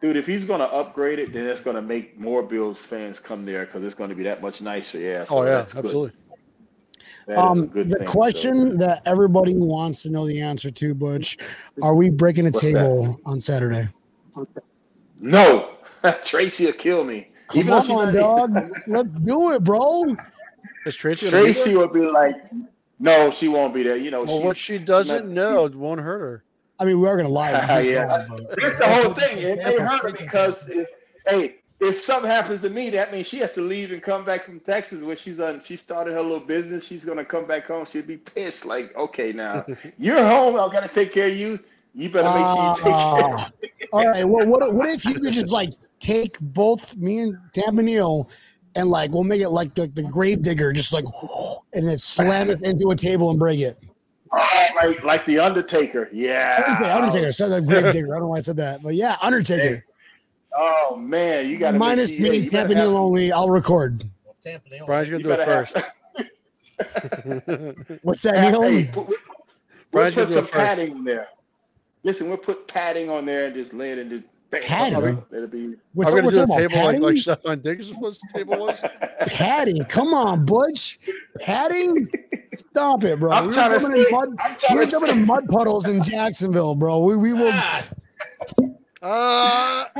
[0.00, 3.18] dude, if he's going to upgrade it, then it's going to make more Bills fans
[3.18, 4.98] come there because it's going to be that much nicer.
[5.00, 5.24] Yeah.
[5.24, 6.12] so Oh yeah, that's good.
[7.28, 7.34] Absolutely.
[7.34, 10.40] That is a Um, good the thing, so- question that everybody wants to know the
[10.40, 11.36] answer to, Butch,
[11.82, 13.88] are we breaking a What's table on Saturday?
[15.20, 15.70] No,
[16.24, 17.30] Tracy will kill me.
[17.48, 18.70] Come Even though she's on, dog.
[18.86, 20.04] Let's do it, bro.
[20.86, 22.34] Is Tracy gonna Tracy would be like,
[23.00, 23.96] no, she won't be there.
[23.96, 26.44] You know, Well, what she doesn't not- know won't hurt her.
[26.80, 27.50] I mean, we are gonna lie.
[27.82, 28.28] Yeah, that's-
[28.60, 29.38] That's the whole thing.
[29.38, 30.86] It may hurt her because, if,
[31.26, 34.44] hey, if something happens to me, that means she has to leave and come back
[34.44, 35.60] from Texas where she's on.
[35.60, 36.84] She started her little business.
[36.84, 37.86] She's gonna come back home.
[37.86, 38.66] She'll be pissed.
[38.66, 39.64] Like, okay, now
[39.98, 40.56] you're home.
[40.56, 41.58] I gotta take care of you.
[41.94, 42.92] You better make sure you take care.
[42.92, 43.50] Ah,
[43.92, 44.24] all right.
[44.24, 45.70] Well, what what if you could just like
[46.00, 47.36] take both me and
[47.76, 48.28] Neal
[48.74, 51.04] and like we'll make it like the, the grave digger, just like
[51.74, 53.78] and then slam it into a table and break it.
[54.30, 56.08] Oh, like, like the Undertaker.
[56.12, 56.62] Yeah.
[56.66, 58.14] Undertaker, Undertaker said that grave digger.
[58.14, 59.84] I don't know why I said that, but yeah, Undertaker.
[60.54, 63.30] Oh man, you got to Minus make, me yeah, and Tampa Neal only.
[63.32, 64.04] I'll record.
[64.24, 65.76] Well, Tampa Neal- Brian's gonna do it first.
[65.76, 65.92] have-
[68.02, 68.62] What's that, Hey, Neil?
[68.62, 69.16] hey, put- we'll
[69.90, 70.52] Brian's put gonna do some it first.
[70.52, 71.28] padding in there.
[72.04, 75.22] Listen, we'll put padding on there and just lay it in the bam, Padding?
[75.32, 77.24] It'll be We're Are we talking, gonna do we're a talking about table like like
[77.24, 77.60] padding?
[77.60, 78.80] Stefon Diggs was the table was?
[79.26, 79.84] padding.
[79.84, 80.98] Come on, Butch.
[81.40, 82.08] Padding.
[82.54, 83.32] Stop it, bro.
[83.32, 84.28] I'm we were trying to jumping in say- mud.
[84.40, 87.00] I'm We trying were to jumping in mud puddles in Jacksonville, bro.
[87.04, 87.50] We, we will.
[87.52, 87.84] Ah.
[89.02, 89.84] Uh,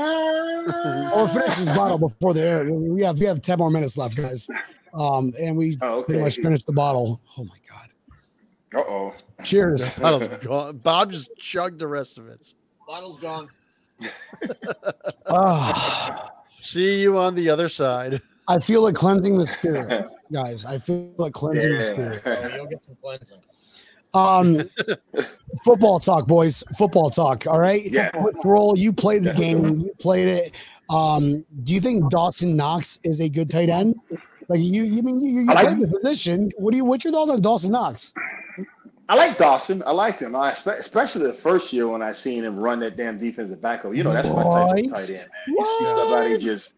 [1.11, 2.71] Oh, we're finishing this bottle before the air.
[2.71, 4.47] We have we have ten more minutes left, guys.
[4.93, 6.23] Um, and we Oh, pretty okay.
[6.25, 7.19] much finished the bottle.
[7.37, 7.89] Oh my god!
[8.75, 9.15] Uh oh.
[9.43, 9.95] Cheers.
[9.99, 10.77] bottle's gone.
[10.77, 12.53] Bob just chugged the rest of it.
[12.87, 13.49] Bottle's gone.
[15.27, 18.21] Ah, See you on the other side.
[18.47, 20.65] I feel like cleansing the spirit, guys.
[20.65, 22.21] I feel like cleansing the spirit.
[22.25, 23.37] Oh, you'll get some cleansing.
[24.13, 24.69] Um,
[25.63, 26.63] football talk, boys.
[26.77, 27.45] Football talk.
[27.47, 27.81] All right.
[27.85, 28.11] Yeah.
[28.43, 28.77] Roll.
[28.77, 29.77] You played the game.
[29.77, 30.55] You played it.
[30.89, 33.95] Um, do you think Dawson Knox is a good tight end?
[34.47, 36.51] Like you, you mean you, you I like- played the position?
[36.57, 36.85] What do you?
[36.85, 38.13] What's your thoughts on Dawson Knox?
[39.07, 39.81] I like Dawson.
[39.87, 40.35] I like him.
[40.35, 43.83] I especially the first year when I seen him run that damn defensive back.
[43.83, 45.17] You know, that's my type of tight end.
[45.19, 45.27] Man.
[45.47, 46.75] You see somebody just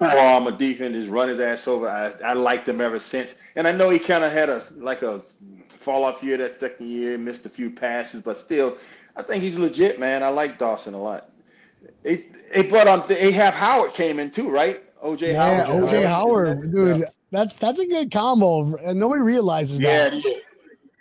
[0.00, 1.88] arm a defense, just run his ass over.
[1.88, 3.36] I, I liked him ever since.
[3.56, 5.22] And I know he kind of had a like a
[5.84, 8.78] fall off year that second year, missed a few passes, but still,
[9.16, 10.22] I think he's legit, man.
[10.22, 11.30] I like Dawson a lot.
[12.02, 13.04] They, they brought on.
[13.06, 14.82] They have Howard came in too, right?
[15.02, 15.88] OJ Yeah, Howard.
[15.88, 17.04] OJ Howard, dude.
[17.30, 20.24] That's that's a good combo, and nobody realizes Yeah, that.
[20.24, 20.30] yeah.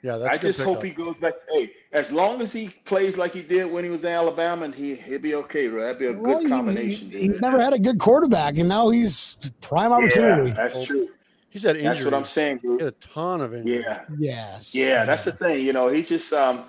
[0.02, 0.98] Yeah, that's I a good just hope pickup.
[0.98, 1.34] he goes back.
[1.50, 4.76] Hey, as long as he plays like he did when he was in Alabama, and
[4.76, 5.80] he he'll be okay, bro.
[5.82, 7.10] That'd be a Well, good combination.
[7.10, 10.52] he- he's never had a good quarterback, and now he's prime yeah, opportunity.
[10.52, 11.08] that's true.
[11.54, 12.00] He's had injuries.
[12.00, 13.86] That's what I'm saying, He had a ton of injuries.
[13.88, 14.74] Yeah, Yes.
[14.76, 15.64] yeah, that's the thing.
[15.66, 16.64] You know, he just um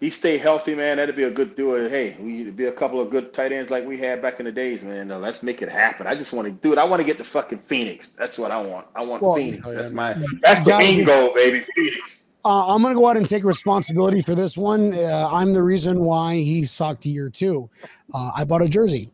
[0.00, 0.96] he stay healthy, man.
[0.96, 1.86] That'd be a good duo.
[1.86, 4.52] Hey, we'd be a couple of good tight ends like we had back in the
[4.52, 5.10] days, man.
[5.10, 6.06] Uh, let's make it happen.
[6.06, 6.78] I just want to do it.
[6.78, 8.08] I want to get to fucking Phoenix.
[8.18, 8.86] That's what I want.
[8.96, 9.62] I want Well- Phoenix.
[9.66, 10.20] Oh, yeah, That's man.
[10.22, 11.66] my that's the Gotta main goal, baby.
[11.76, 12.20] Phoenix.
[12.42, 14.94] Uh, I'm going to go out and take responsibility for this one.
[14.94, 17.68] Uh, I'm the reason why he sucked year two.
[18.14, 19.10] Uh, I bought a jersey,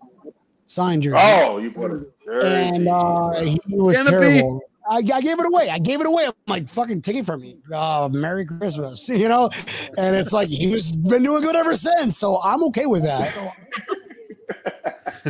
[0.66, 2.46] signed jersey, Oh, you bought a jersey.
[2.76, 4.60] and uh, he was Damn it, terrible.
[4.90, 5.70] I, I gave it away.
[5.70, 6.26] I gave it away.
[6.26, 7.58] I'm like, fucking take it from me.
[7.72, 9.50] Uh, Merry Christmas, you know?
[9.98, 12.16] And it's like, he's been doing good ever since.
[12.16, 13.34] So I'm okay with that.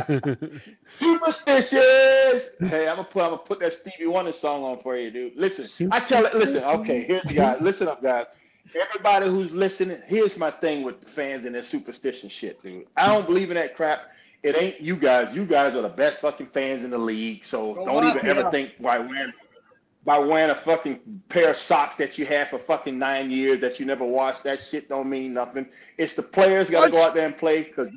[0.89, 2.51] Superstitious.
[2.59, 5.35] Hey, I'm gonna put I'm gonna put that Stevie Wonder song on for you, dude.
[5.35, 6.33] Listen, I tell it.
[6.35, 7.61] Listen, okay, here's the guys.
[7.61, 8.25] Listen up, guys.
[8.75, 12.85] Everybody who's listening, here's my thing with the fans and their superstition shit, dude.
[12.97, 14.01] I don't believe in that crap.
[14.43, 15.33] It ain't you guys.
[15.35, 17.43] You guys are the best fucking fans in the league.
[17.43, 18.35] So Go don't even Mafia.
[18.35, 19.33] ever think by wearing
[20.05, 23.79] by wearing a fucking pair of socks that you had for fucking nine years that
[23.79, 24.43] you never washed.
[24.43, 25.67] That shit don't mean nothing.
[25.97, 27.89] It's the players got to go out there and play because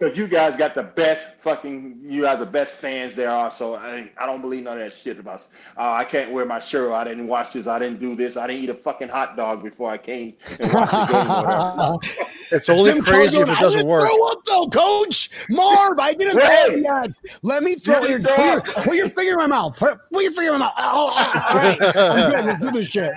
[0.00, 3.50] because you guys got the best fucking you are the best fans there are.
[3.50, 5.46] So I I don't believe none of that shit about.
[5.76, 6.90] Uh, I can't wear my shirt.
[6.92, 7.66] I didn't watch this.
[7.66, 8.36] I didn't do this.
[8.38, 12.26] I didn't eat a fucking hot dog before I came and watched the game.
[12.52, 14.08] It's only Jim crazy Crow if it doesn't didn't work.
[14.10, 16.00] Throw up though, Coach Marv.
[16.00, 16.64] I didn't Hey.
[16.66, 17.14] throw yet.
[17.42, 19.78] Let me throw your didn't put, throw your put your finger in my mouth.
[19.78, 20.72] Put, put your finger in my mouth.
[20.76, 21.78] Oh, oh, all right.
[21.96, 22.44] I'm good.
[22.46, 23.12] Let's do this shit.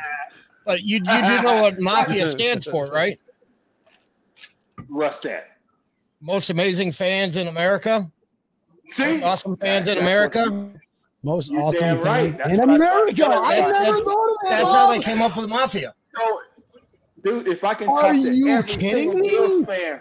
[0.65, 3.19] But you, you do know what Mafia stands for, right?
[4.87, 5.52] What's that?
[6.23, 8.09] Most amazing fans in America.
[8.87, 10.71] See, Most awesome fans in That's America.
[11.21, 12.51] Most You're awesome damn thing right.
[12.51, 13.25] In what I- America.
[13.27, 14.49] I, that's- never that's- thought of that.
[14.49, 15.93] That's how they came up with Mafia.
[16.15, 16.39] So,
[17.23, 19.29] dude, if I can Are talk to you every kidding single me?
[19.29, 19.99] Bills fan,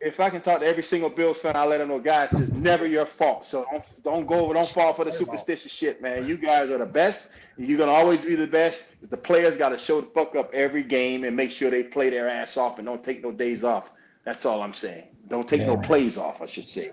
[0.00, 2.52] if I can talk to every single Bills fan, I'll let them know, guys, it's
[2.52, 3.44] never your fault.
[3.46, 6.26] So don't don't go over, don't fall for the superstitious shit, man.
[6.26, 7.32] You guys are the best.
[7.58, 8.92] You're gonna always be the best.
[9.10, 12.08] The players got to show the fuck up every game and make sure they play
[12.10, 13.90] their ass off and don't take no days off.
[14.24, 15.04] That's all I'm saying.
[15.28, 16.90] Don't take no plays off, I should say.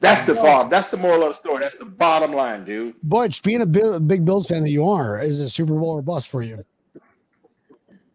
[0.00, 0.68] That's the bottom.
[0.68, 1.60] That's the moral of the story.
[1.60, 2.94] That's the bottom line, dude.
[3.04, 6.02] Butch, being a Bill, big Bills fan that you are, is it Super Bowl or
[6.02, 6.64] bust for you?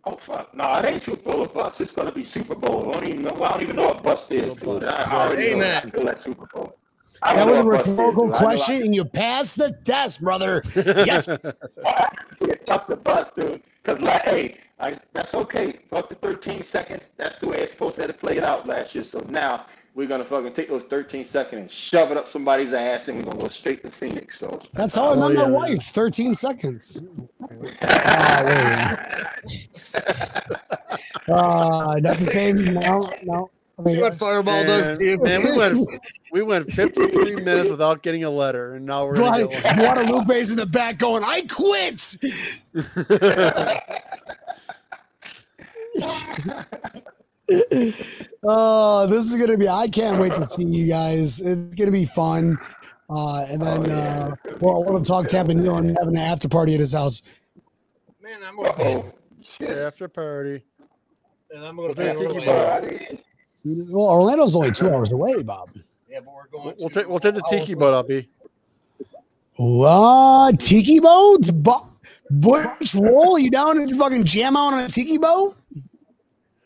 [0.03, 0.53] Oh fuck!
[0.55, 1.81] No, it ain't Super Bowl or bust.
[1.81, 2.89] It's gonna be Super Bowl.
[2.89, 3.43] I don't even know.
[3.43, 4.83] I don't even know what bust is, dude.
[4.83, 5.81] I already know Amen.
[5.85, 6.77] I feel like Super Bowl.
[7.21, 8.35] I That was a know is, rhetorical dude.
[8.35, 10.63] I know I- question, and you passed the test, brother.
[10.75, 11.27] Yes.
[11.27, 11.79] It's
[12.65, 13.61] tough to bust, dude.
[13.83, 15.73] Cause like, hey, I, that's okay.
[15.89, 17.09] Fuck the 13 seconds.
[17.17, 19.03] That's the way it's supposed to have played it out last year.
[19.03, 19.65] So now
[19.95, 23.23] we're gonna fucking take those 13 seconds and shove it up somebody's ass, and we're
[23.31, 24.37] gonna go straight to Phoenix.
[24.39, 25.47] So That's how I Oh, met my yeah.
[25.49, 25.81] wife.
[25.83, 27.01] 13 seconds.
[31.29, 32.73] Uh, not the same.
[32.73, 33.49] No, no.
[33.77, 35.17] I mean, See what Fireball does Man, to you?
[35.19, 35.89] man, we went
[36.31, 39.75] we went 53 minutes without getting a letter, and now we're gonna Like, get.
[39.77, 42.17] Guadalupe's in the back going, I quit.
[48.43, 49.69] Oh, this is gonna be.
[49.69, 51.39] I can't wait to see you guys.
[51.39, 52.57] It's gonna be fun.
[53.09, 56.49] Uh, and then uh, well, I want to talk Tampa Neal and having an after
[56.49, 57.21] party at his house.
[58.21, 58.95] Man, I'm gonna pay.
[58.97, 59.69] oh shit.
[59.69, 60.63] After party.
[61.51, 62.89] And I'm gonna We'll pay take Orlando.
[62.89, 63.21] Tiki
[63.63, 65.69] Well, Orlando's only two hours away, Bob.
[66.09, 66.75] Yeah, but we're going.
[66.79, 68.27] We'll take we'll take the tiki boat up, E.
[69.55, 71.49] What tiki boat?
[71.53, 71.87] Bu-
[72.29, 75.55] Butch roll you down and fucking jam out on a tiki boat?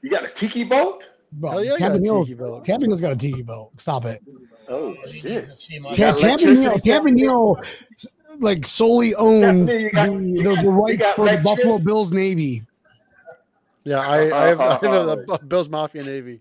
[0.02, 1.04] You got a tiki boat?
[1.34, 2.66] Bro, Hell yeah, I got Tampa a Neal, tiki boat.
[2.66, 3.72] Tampa Neal's got a tiki boat.
[3.78, 4.22] Stop it.
[4.68, 5.24] Oh, oh shit.
[5.24, 6.18] needs to Ta- got
[6.84, 8.14] Tampa Neal, electricity?
[8.40, 12.64] Like solely owns Yeah, got- the, the, the rights for the Buffalo Bills Navy.
[13.84, 16.40] Yeah, I, I have, I have a, a Bills Mafia Navy.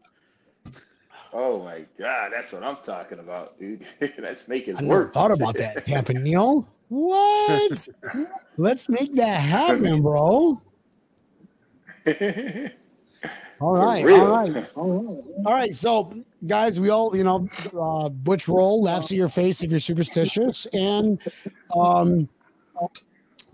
[1.33, 3.85] Oh my god, that's what I'm talking about, dude.
[4.19, 5.13] that's making I never work.
[5.13, 5.85] thought about that.
[5.87, 6.69] Tampa Neal.
[6.89, 7.89] What?
[8.57, 10.61] Let's make that happen, bro.
[13.61, 14.21] All right, Real.
[14.23, 15.75] all right, all right.
[15.77, 16.11] So,
[16.47, 17.47] guys, we all, you know,
[17.79, 21.21] uh, Butch Roll laughs at your face if you're superstitious, and
[21.77, 22.27] um,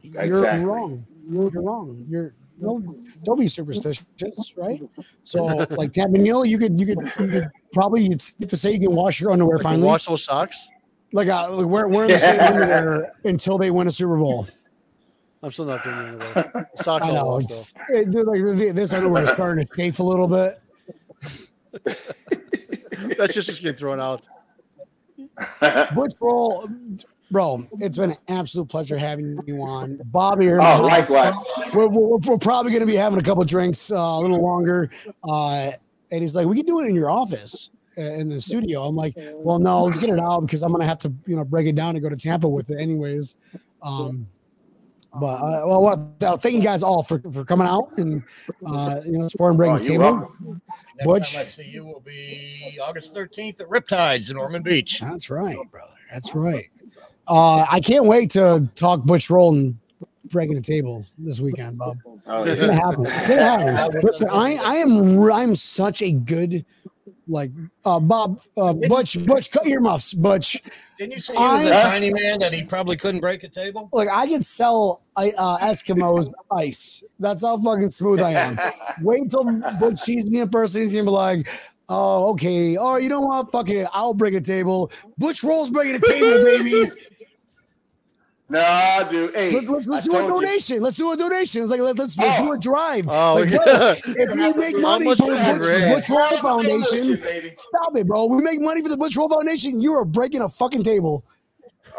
[0.02, 0.64] you're Exactly.
[0.64, 1.04] wrong.
[1.28, 2.06] You're, you're wrong.
[2.08, 2.80] You're no,
[3.24, 4.04] don't be superstitious,
[4.56, 4.80] right?
[5.24, 8.72] So, like Tampa Neal, you could, you could, you could probably it's safe to say
[8.72, 9.86] you can wash your underwear I can finally.
[9.88, 10.68] wash those socks.
[11.12, 14.46] Like, uh, like wear, wear the same underwear until they win a Super Bowl.
[15.42, 16.64] I'm still not doing it anyway.
[16.76, 17.26] Socks I know.
[17.26, 20.54] wash It's, it, dude, like, th- this underwear is starting to chafe a little bit.
[23.18, 24.26] That's just just getting thrown out.
[25.94, 26.68] Butch Roll,
[27.30, 30.40] bro, it's been an absolute pleasure having you on, Bob.
[30.40, 31.34] Here, Oh, likewise.
[31.74, 34.90] we're, we're, we're probably going to be having a couple drinks uh, a little longer.
[35.24, 35.70] Uh,
[36.10, 38.82] and he's like, we can do it in your office uh, in the studio.
[38.84, 41.36] I'm like, well, no, let's get it out because I'm going to have to, you
[41.36, 43.36] know, break it down and go to Tampa with it anyways.
[43.82, 44.26] Um,
[45.20, 48.22] but uh, well, what, uh, thank you guys all for, for coming out and
[48.66, 50.56] uh, you know supporting breaking Oh, the table.
[51.04, 51.32] Butch.
[51.32, 55.00] time I see you will be August 13th at Riptides in Ormond Beach.
[55.00, 55.92] That's right, brother.
[56.12, 56.70] That's right.
[57.28, 59.76] Uh, I can't wait to talk Butch Roll and
[60.30, 61.98] breaking the table this weekend, Bob.
[62.26, 62.68] Oh, It's yeah.
[62.68, 63.06] gonna happen.
[63.06, 64.00] It's gonna happen.
[64.04, 66.64] Listen, I I am I'm such a good
[67.28, 67.50] like
[67.84, 70.60] uh Bob uh Butch Butch cut your muffs Butch
[70.98, 73.48] Didn't you say he was a I- tiny man that he probably couldn't break a
[73.48, 73.88] table?
[73.92, 77.02] like I can sell I uh Eskimos ice.
[77.18, 78.58] That's how fucking smooth I am.
[79.02, 79.44] Wait until
[79.80, 80.82] Butch sees me in person.
[80.82, 81.48] He's gonna be like,
[81.88, 82.76] "Oh, okay.
[82.76, 83.50] Oh, you know what?
[83.50, 83.86] Fuck it.
[83.92, 84.90] I'll break a table.
[85.16, 86.90] Butch rolls breaking a table, baby.
[88.48, 89.34] No, dude.
[89.34, 90.46] Hey, Let, us let's I do a told you.
[90.46, 90.80] donation.
[90.82, 91.62] Let's do a donation.
[91.62, 92.52] It's like let, us let's do Oh.
[92.52, 93.08] a drive.
[93.08, 93.56] Oh, like, yeah.
[93.56, 96.08] brother, if we make money for the would Butch.
[96.08, 97.52] Butch Roll Foundation, Baby.
[97.56, 98.26] stop it, bro.
[98.26, 99.80] We make money for the Butch Roll Foundation.
[99.80, 101.24] You are breaking a fucking table.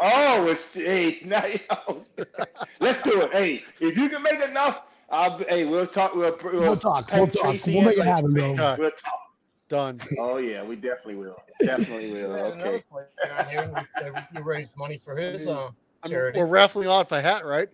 [0.00, 2.00] Oh, it's hey, now, yo.
[2.80, 3.32] let's do it.
[3.32, 5.38] Hey, if you can make enough, I'll.
[5.40, 6.14] Hey, we'll talk.
[6.14, 7.12] We'll, we'll, We'll talk.
[7.12, 7.42] We'll talk.
[7.42, 8.44] Tracy We'll make it happen, bro.
[8.52, 8.76] Okay.
[8.78, 9.20] We'll talk.
[9.68, 10.00] Done.
[10.18, 11.36] Oh yeah, we definitely will.
[11.60, 12.32] Definitely will.
[12.32, 12.84] We had another Okay.
[12.90, 15.68] player down here, You raised money for his uh,
[16.02, 17.68] I mean, we're raffling off a hat, right?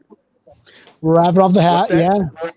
[1.00, 1.88] We're wrapping off the hat.
[1.90, 2.50] Yeah,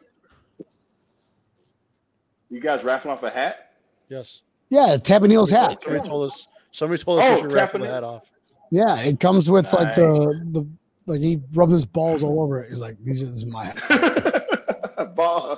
[2.50, 3.74] You guys raffling off a hat?
[4.10, 4.42] Yes.
[4.70, 4.96] yeah.
[4.98, 5.82] Tampa Neal's hat.
[5.84, 6.48] Somebody told us.
[6.72, 8.24] Somebody told us Oh, we should raffle the hat off.
[8.72, 10.68] Yeah, it comes with like the the
[11.06, 12.70] like he rubs his balls all over it.
[12.70, 14.44] He's like, these are this is my hat.
[15.16, 15.58] Ball.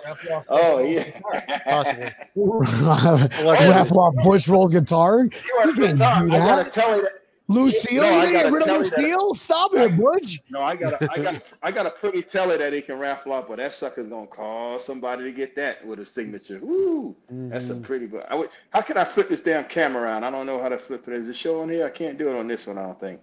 [0.49, 1.20] Oh yeah.
[1.66, 2.12] Possibly.
[2.36, 5.24] raffle off oh, Butch Roll guitar.
[5.24, 7.18] You are You can't I do gotta tell you that.
[7.49, 9.33] Lucille, No, I you get rid of tell you that- Lucille?
[9.33, 10.39] Stop it, Butch.
[10.51, 13.33] No, I got a, I got, I got a pretty teller that he can raffle
[13.33, 16.59] off, but that sucker's gonna call somebody to get that with a signature.
[16.61, 17.81] Woo, that's a Mhm.
[17.83, 18.05] pretty.
[18.05, 20.23] But I would, how can I flip this damn camera around?
[20.23, 21.13] I don't know how to flip it.
[21.15, 21.85] Is it showing here?
[21.85, 22.77] I can't do it on this one.
[22.77, 23.19] I don't think.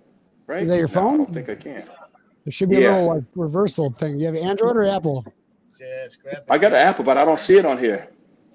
[0.48, 0.62] Right?
[0.62, 1.84] Is that your No, I don't think I can.
[2.44, 4.18] There should be a little like reversal thing.
[4.18, 5.24] You have Android or Apple?
[5.78, 8.08] Just grab I got an Apple, but I don't see it on here.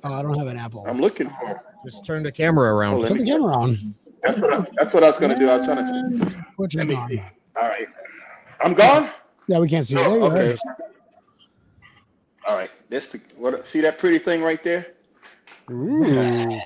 [0.04, 0.86] Oh, I don't have an Apple.
[0.88, 1.52] I'm looking for.
[1.52, 1.58] it.
[1.86, 3.00] Just turn the camera Oh, around.
[3.00, 3.96] let Put the camera on.
[4.24, 4.54] That's what.
[4.54, 5.50] I, that's what I was gonna do.
[5.50, 6.44] I was trying to.
[6.58, 7.10] Butch is gone.
[7.10, 7.22] see.
[7.56, 7.88] All right.
[8.62, 9.10] I'm gone.
[9.48, 10.00] Yeah, we can't see it.
[10.00, 10.54] There No, you okay.
[10.54, 10.86] go.
[12.48, 12.72] All right.
[12.90, 13.20] That's the.
[13.38, 13.68] What?
[13.68, 14.88] See that pretty thing right there?
[15.72, 16.60] Ooh.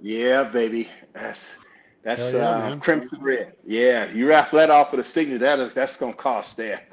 [0.00, 0.88] Yeah, baby.
[1.12, 1.58] That's
[2.02, 3.54] that's yeah, uh, crimson red.
[3.64, 5.38] Yeah, you raffle that off with a signature.
[5.38, 6.80] That is that's gonna cost there.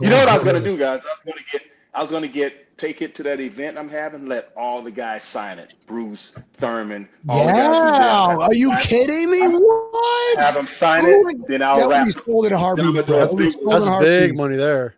[0.00, 1.02] you know what I was gonna do, guys?
[1.04, 4.26] I was gonna get I was gonna get take it to that event I'm having.
[4.26, 5.74] Let all the guys sign it.
[5.86, 7.08] Bruce Thurman.
[7.28, 7.58] All the guys.
[7.98, 8.36] Yeah.
[8.46, 9.40] Are you kidding me?
[9.58, 10.42] What?
[10.44, 11.22] Have them sign Oh it.
[11.38, 12.22] my- Then I'll would be raffle.
[12.22, 12.94] sold in a heartbeat.
[12.94, 13.18] That's bro.
[13.18, 14.94] That would be big- sold That's big money there.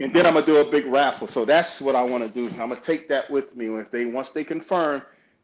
[0.00, 1.26] And then I'm gonna do a big raffle.
[1.26, 2.46] So that's what I want to do.
[2.60, 3.66] I'm gonna take that with me.
[3.78, 5.02] If they once they confirm,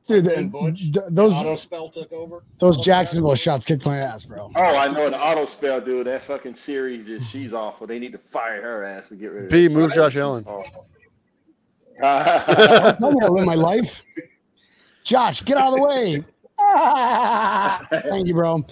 [0.08, 0.26] dude.
[0.26, 2.44] the- Butch, th- those auto spell took over.
[2.60, 4.50] those Jacksonville shots kicked my ass, bro.
[4.56, 6.08] Oh, I know the auto spell, dude.
[6.08, 7.86] That fucking series just she's awful.
[7.88, 9.74] They need to fire her ass to get rid of B, that.
[9.74, 10.46] move She's Josh Allen.
[12.02, 14.02] I'm trying to live my life.
[15.04, 16.24] Josh, get out of the way.
[18.10, 18.66] Thank you, bro.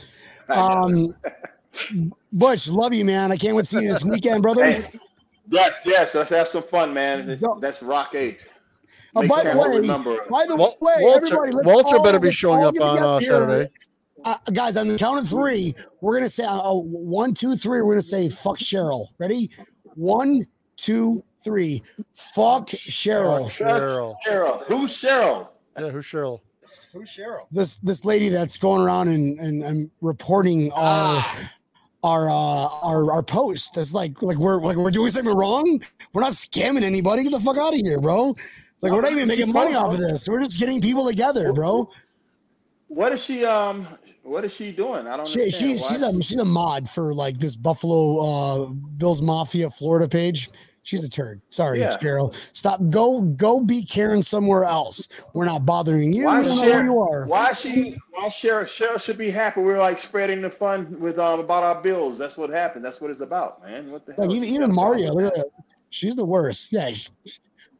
[0.49, 1.15] Um,
[2.31, 3.31] Butch, love you, man.
[3.31, 4.65] I can't wait to see you this weekend, brother.
[4.65, 4.85] Hey,
[5.49, 6.15] yes, yes.
[6.15, 7.39] Let's have some fun, man.
[7.59, 8.37] That's rock A.
[9.17, 10.25] Oh, Make by the way, remember.
[10.29, 13.19] by the Wal- way, Walter, everybody, let's Walter all- better be showing up on uh.
[13.21, 13.69] Saturday.
[14.25, 17.81] Uh, guys, on the count of three, we're gonna say uh, one, two, three.
[17.81, 19.05] We're gonna say fuck Cheryl.
[19.19, 19.51] Ready?
[19.93, 20.41] One,
[20.77, 21.81] two, three.
[22.15, 23.45] Fuck Cheryl.
[23.45, 24.15] Cheryl.
[24.25, 24.65] Cheryl.
[24.65, 25.47] Who's Cheryl?
[25.79, 26.39] Yeah, who's Cheryl?
[26.91, 27.45] Who's Cheryl?
[27.51, 31.51] This this lady that's going around and and, and reporting our Ah,
[32.05, 33.73] our uh our our post.
[33.73, 35.81] That's like like we're like we're doing something wrong.
[36.13, 37.23] We're not scamming anybody.
[37.23, 38.35] Get the fuck out of here, bro.
[38.81, 40.29] Like we're not even making money off of this.
[40.29, 41.89] We're just getting people together, bro.
[42.87, 43.43] What is she?
[43.43, 43.87] Um,
[44.21, 45.07] what is she doing?
[45.07, 45.79] I don't She, understand.
[45.79, 48.65] she, she's a she's a mod for like this Buffalo uh
[48.97, 50.49] Bills Mafia Florida page.
[50.85, 51.41] She's a turd.
[51.49, 51.97] Sorry, Yeah.
[51.97, 52.31] Cheryl.
[52.53, 52.79] Stop.
[52.91, 55.07] Go go be Karen somewhere else.
[55.33, 56.25] We're not bothering you.
[56.25, 57.25] Why We don't know who you are.
[57.25, 57.97] Why she?
[58.11, 58.65] Why Cheryl?
[58.65, 59.61] Cheryl should be happy.
[59.61, 62.19] We're like spreading the fun with um about our bills.
[62.19, 62.85] That's what happened.
[62.85, 63.89] That's what it's about, man.
[63.89, 64.27] What the hell?
[64.27, 65.47] Like even, even Mario, look at
[65.89, 66.71] she's the worst.
[66.71, 66.91] Yeah,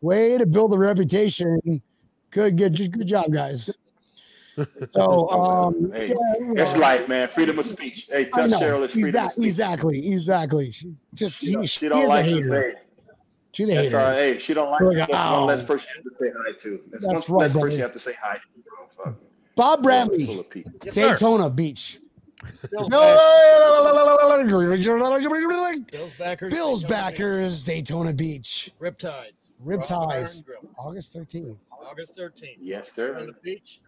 [0.02, 1.84] way to build a reputation.
[2.32, 3.70] Good, good, good, good job, guys.
[4.88, 7.28] So, um, Hey, yeah, It's life, man.
[7.28, 8.08] Freedom of speech.
[8.10, 8.48] Hey, tell.
[8.48, 9.46] Cheryl it's freedom of speech.
[9.48, 10.72] exactly, exactly.
[10.72, 12.76] She just She she, don't, she, she don't is like a to hater.
[13.56, 13.64] Say.
[13.64, 14.00] She's a That's hater.
[14.00, 14.16] all right.
[14.16, 14.82] Hey, she don't like.
[14.82, 15.38] Like, That's ow.
[15.40, 16.82] one less person you have to say hi to.
[16.92, 17.66] That's, That's one right, less brother.
[17.68, 18.42] person you have to say hi to.
[18.96, 19.06] Bro.
[19.06, 19.16] Fuck.
[19.56, 20.72] Bob Full Bradley, of people.
[20.84, 21.10] yes, sir.
[21.12, 22.00] Daytona Beach.
[22.72, 22.90] Bills,
[25.92, 26.54] Bills backers.
[26.54, 26.88] Bills Daytona Beach.
[26.88, 28.72] backers, Daytona Beach.
[28.82, 29.32] Riptides.
[29.66, 29.90] Riptides.
[29.92, 30.70] Raw Bar and Grill.
[30.78, 31.58] August 13th.
[31.72, 32.58] August 13th.
[32.60, 33.26] Yes, on sir.
[33.26, 33.82] the beach.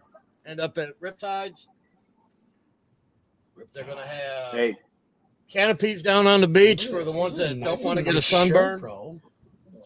[0.46, 1.66] End up at Riptides.
[3.74, 4.76] They're going to have Hey,
[5.50, 8.80] canopies down on the beach for the ones that don't want to get a sunburn.
[8.80, 9.20] bro.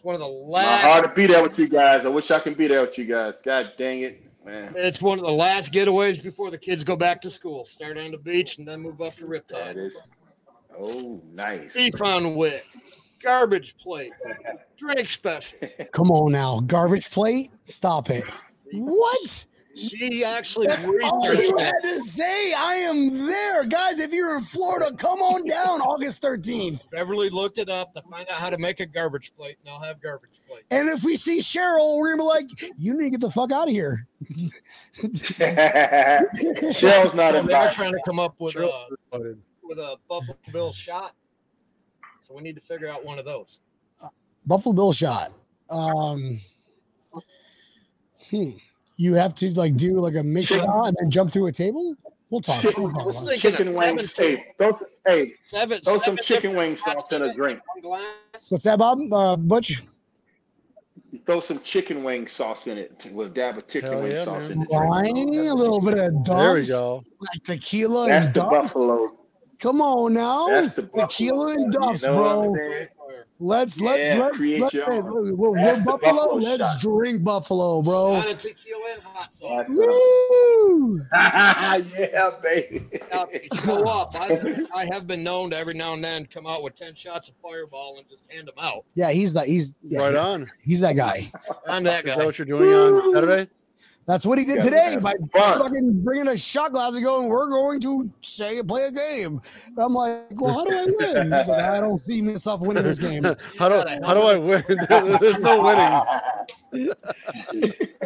[0.02, 1.08] It's one of the my hard last.
[1.10, 2.04] to be there with you guys.
[2.04, 3.40] I wish I can be there with you guys.
[3.40, 4.74] God dang it, man.
[4.76, 7.64] It's one of the last getaways before the kids go back to school.
[7.66, 9.76] Start on the beach and then move up to That Riptide.
[9.76, 10.02] is.
[10.76, 11.72] Oh, nice.
[11.74, 12.62] Beef on weck,
[13.22, 14.10] garbage plate,
[14.76, 15.58] drink special.
[15.92, 16.58] Come on now.
[16.66, 17.50] Garbage plate?
[17.66, 18.24] Stop it.
[18.72, 19.44] What?
[19.74, 21.60] She actually That's all researched you it.
[21.60, 22.52] had to say.
[22.52, 23.64] I am there.
[23.64, 26.80] Guys, if you're in Florida, come on down August 13th.
[26.90, 29.72] Beverly Beverly looked it up to find out how to make a garbage plate, and
[29.72, 30.64] I'll have garbage plate.
[30.70, 33.30] And if we see Cheryl, we're going to be like, you need to get the
[33.30, 34.06] fuck out of here.
[35.82, 37.46] Cheryl's not in.
[37.46, 39.18] They're trying to come up with Cheryl- a
[39.62, 41.14] with a Buffalo Bill shot,
[42.20, 43.60] so we need to figure out one of those.
[44.46, 45.32] Buffalo Bill shot.
[45.70, 46.40] Um,
[48.30, 48.50] hmm.
[48.96, 51.94] You have to like do like a mix Chicken- and then jump through a table?
[52.30, 52.60] We'll talk.
[52.60, 53.38] Chicken, We'll talk about it.
[53.40, 54.14] chicken wings.
[54.14, 57.60] seven, Hey, throw, hey, seven, throw some chicken different wing sauce in a drink.
[57.82, 58.02] glass.
[58.48, 59.00] What's that, Bob?
[59.12, 59.82] Uh, Butch?
[61.26, 63.06] Throw some chicken wing sauce in it.
[63.12, 64.52] We'll dab a chicken Hell wing yeah, sauce man.
[64.52, 65.30] in the Wine, drink.
[65.50, 67.04] a little bit of There we Duff's, go.
[67.20, 68.50] like tequila That's and the Duff's.
[68.72, 69.18] buffalo.
[69.58, 70.46] Come on now.
[70.48, 71.06] That's the buffalo.
[71.06, 72.86] Tequila and You Duff's, know what I'm bro.
[73.42, 73.48] Saying?
[73.48, 75.36] Let's let's Yeah, let's, create let's your say, own.
[75.36, 75.98] we're, we're Buffalo.
[75.98, 78.12] Buffalo Let's drink Buffalo, bro.
[78.12, 79.66] Lot of tequila and hot sauce.
[79.66, 81.06] That's Woo!
[81.12, 82.88] yeah, baby.
[83.12, 86.46] Now, to show up, I, I have been known to every now and then come
[86.46, 88.84] out with ten shots of Fireball and just hand them out.
[88.94, 89.46] Yeah, he's that.
[89.46, 90.46] He's yeah, right he's, on.
[90.64, 91.30] he's that guy.
[91.68, 92.12] I'm that guy.
[92.12, 93.50] Is that what you're doing on Saturday?
[94.06, 95.58] That's what he did Yeah, today by fun.
[95.58, 99.78] fucking bringing a shot glass and going, "We're going to say play a game." And
[99.78, 103.22] I'm like, "Well, how do I win?" Like, I don't see myself winning this game.
[103.58, 104.64] How do God, I how do I win?
[105.20, 106.94] There's no winning.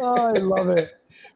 [0.01, 0.91] Oh, I love it.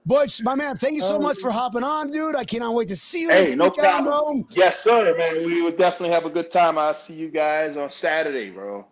[0.06, 2.36] Butch, my man, thank you so oh, much for hopping on, dude.
[2.36, 3.30] I cannot wait to see you.
[3.30, 4.48] Hey, this no weekend, problem.
[4.52, 5.46] Yes, sir, man.
[5.46, 6.78] We would definitely have a good time.
[6.78, 8.86] I'll see you guys on Saturday, bro.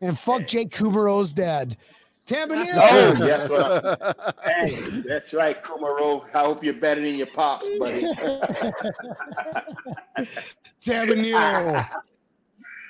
[0.00, 1.76] And fuck Jake Kumerow's dad.
[2.24, 2.64] Tampa Neal.
[2.74, 3.96] Oh, yes, sir.
[4.44, 4.70] Hey,
[5.06, 6.24] that's right, Kumerow.
[6.34, 8.02] I hope you're better than your pops, buddy.
[10.80, 11.84] Tampa Neal.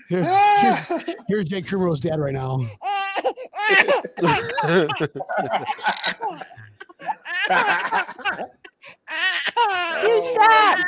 [0.08, 0.28] Here's,
[0.60, 0.86] here's,
[1.28, 2.58] here's Jake Kumerow's dad right now.
[10.02, 10.78] You suck.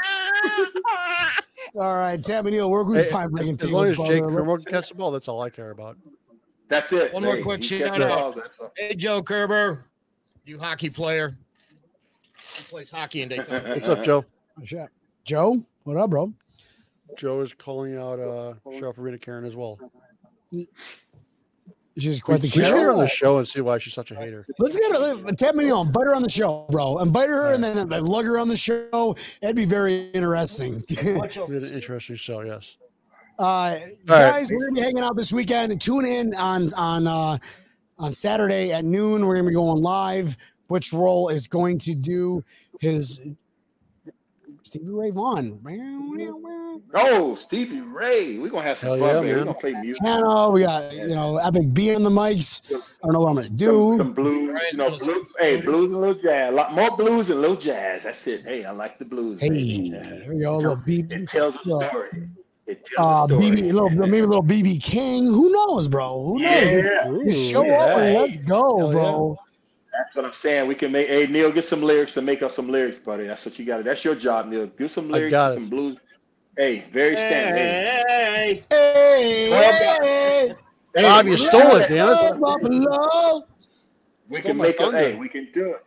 [1.77, 4.43] All right, Tampa Neal, where can we Hey, find breaking as long as Jake brother?
[4.43, 5.97] Kumerow can catch the ball, that's all I care about.
[6.69, 7.13] That's it.
[7.13, 8.11] One more Hey, quick shout out.
[8.11, 8.71] all that stuff.
[8.77, 9.85] Hey, Joe Kerber,
[10.45, 11.37] you hockey player.
[12.57, 13.61] He plays hockey in Daytona.
[13.75, 14.25] What's up, Joe?
[14.63, 14.89] Shit.
[15.25, 16.33] Joe, what up, bro?
[17.17, 19.79] Joe is calling out uh Sheriff Rita Karen as well.
[21.97, 24.11] She's quite the we should get her on the show and see why she's such
[24.11, 24.45] a hater.
[24.59, 25.33] Let's get her.
[25.33, 26.99] Tampa Neal, invite her on the show, bro.
[26.99, 29.15] Invite her and then then lug her on the show.
[29.43, 30.83] It'd be very interesting.
[30.91, 32.79] We had an interesting show, yes.
[33.39, 33.77] Uh,
[34.07, 35.81] guys, we're gonna be hanging out this weekend.
[35.81, 37.39] Tune in on on uh,
[37.99, 39.27] on Saturday at noon.
[39.27, 40.37] We're gonna be going live.
[40.69, 42.43] Butch Roll is going to do
[42.81, 43.27] his
[44.63, 45.61] Stevie Ray Vaughan.
[46.95, 48.39] Oh, Stevie Ray.
[48.39, 49.31] We're gonna have some Hell fun, yeah, man.
[49.31, 50.03] We're gonna play music.
[50.03, 50.51] Piano.
[50.51, 52.63] We got you know Epic B on the mics.
[52.73, 53.97] I don't know what I'm gonna do.
[53.99, 55.35] some blues, Right, you know, blues.
[55.39, 56.53] Hey, blues and little jazz.
[56.53, 58.05] A lot more blues and little jazz.
[58.05, 58.45] That's it.
[58.45, 59.41] Hey, I like the blues.
[59.41, 59.91] Hey, baby.
[59.91, 60.55] there we go.
[60.55, 61.13] A little beat.
[61.13, 62.29] It tells a story.
[62.67, 63.51] It tell uh, the story.
[63.51, 65.27] BB, little, maybe a little BB King.
[65.27, 66.23] Who knows, bro?
[66.25, 66.63] Who knows?
[66.63, 69.39] Yeah, Ooh, show look at up and let's go, Hell bro.
[69.93, 70.67] that's what I'm saying.
[70.69, 71.09] We can make.
[71.09, 73.25] Hey, Neil, get some lyrics and make up some lyrics, buddy.
[73.27, 73.85] That's what you got.
[73.85, 74.67] That's your job, Neil.
[74.67, 75.99] Do some lyrics, got some blues.
[76.57, 77.59] Hey, very standard.
[77.59, 80.55] Hey, Hey, Hey, Well hey,
[80.97, 83.45] hey, Bob, you stole it, damn it.
[84.29, 84.95] We can make up.
[84.95, 85.85] Hey, we can do it.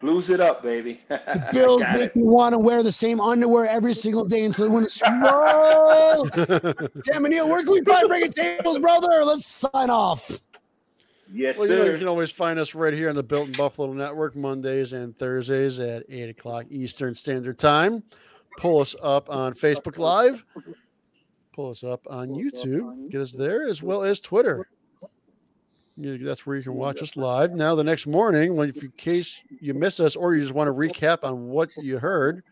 [0.00, 1.00] Blues it up, baby.
[1.08, 2.16] The Bills make it.
[2.16, 5.20] me want to wear the same underwear every single day until they win the Super
[5.20, 6.92] Bowl.
[7.12, 9.08] Damn it, Neil, where can we find breaking tables, brother?
[9.24, 10.40] Let's sign off.
[11.32, 11.92] Yes, Well, you know, sir.
[11.92, 15.16] you can always find us right here on the Built in Buffalo Network Mondays and
[15.18, 18.02] Thursdays at 8 o'clock Eastern Standard Time.
[18.58, 20.44] Pull us up on Facebook Live.
[21.54, 23.10] Pull us up on YouTube.
[23.10, 24.68] Get us there as well as Twitter.
[26.00, 27.52] You- That's where you can watch us live.
[27.52, 30.68] Now, the next morning, when if in case you miss us or you just want
[30.68, 32.42] to recap on what you heard,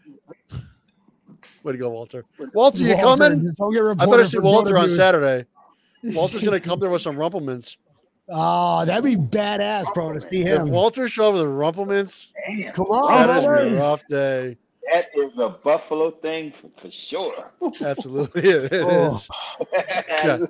[1.62, 2.24] way to go, Walter.
[2.54, 3.44] Walter, you Walter, coming?
[3.44, 4.90] just Don't get I reported better see Walter on.
[4.90, 5.46] Saturday.
[6.02, 7.76] Walter's going to come there with some rumplements.
[8.28, 10.68] Oh, that'd be badass, bro, to see If him.
[10.70, 13.68] Walter show up with the rumplements, Damn, Come on, that is brother.
[13.68, 14.56] a rough day.
[14.92, 17.52] that is a Buffalo thing for, for sure.
[17.80, 19.06] Absolutely, it oh.
[19.06, 19.28] is.
[19.60, 20.46] Oh.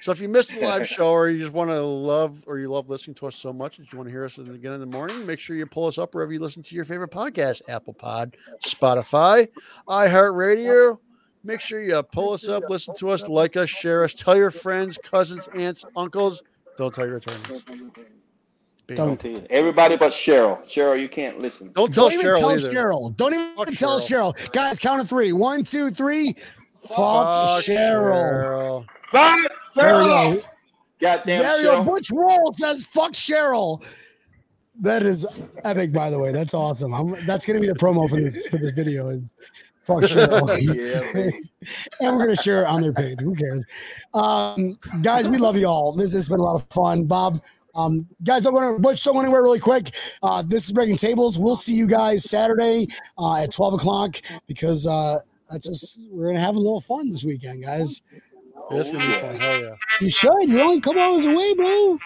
[0.00, 2.68] So if you missed the live show or you just want to love or you
[2.68, 4.86] love listening to us so much that you want to hear us again in the
[4.86, 7.94] morning, make sure you pull us up wherever you listen to your favorite podcast, Apple
[7.94, 9.48] Pod, Spotify,
[9.88, 10.98] iHeartRadio.
[11.44, 14.50] Make sure you pull us up, listen to us, like us, share us, tell your
[14.50, 16.42] friends, cousins, aunts, uncles.
[16.76, 17.62] Don't tell your attorneys.
[18.88, 18.96] Bing.
[18.96, 19.20] Don't.
[19.20, 19.46] Tell you.
[19.50, 20.64] Everybody but Cheryl.
[20.64, 21.70] Cheryl, you can't listen.
[21.74, 22.70] Don't tell Don't even Cheryl tell either.
[22.70, 23.16] Cheryl.
[23.16, 24.52] Don't even Fuck tell Cheryl.
[24.52, 25.32] Guys, count of three.
[25.32, 26.34] One, two, three.
[26.80, 28.86] Fuck, Fuck Cheryl.
[29.12, 29.48] Fuck There we
[29.78, 30.34] Cheryl.
[30.34, 30.42] go.
[31.00, 31.42] Goddamn.
[31.42, 31.86] Cheryl.
[31.86, 33.84] Butch Roll says fuck Cheryl.
[34.80, 35.26] That is
[35.64, 36.32] epic, by the way.
[36.32, 36.94] That's awesome.
[36.94, 39.08] I'm, that's gonna be the promo for this for this video.
[39.08, 39.34] Is
[39.84, 40.48] fuck Cheryl.
[41.14, 41.30] yeah,
[42.00, 43.20] and we're gonna share it on their page.
[43.20, 43.64] Who cares?
[44.14, 45.92] Um, guys, we love you all.
[45.92, 47.04] This has been a lot of fun.
[47.04, 47.42] Bob,
[47.74, 49.94] um, guys, don't go to Butch, don't go anywhere really quick.
[50.22, 51.38] Uh, this is breaking tables.
[51.38, 54.16] We'll see you guys Saturday uh, at 12 o'clock
[54.46, 55.20] because uh,
[55.50, 58.02] I just we're gonna have a little fun this weekend, guys.
[58.70, 59.40] It's gonna be fun.
[59.40, 59.74] Hell yeah.
[60.00, 60.32] You should.
[60.46, 61.98] You're only a couple hours away, bro.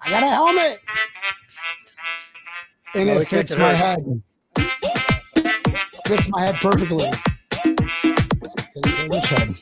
[0.00, 0.80] I got a helmet.
[2.94, 4.22] And it fits my head.
[6.06, 7.10] Fits my head perfectly.
[9.22, 9.54] Head.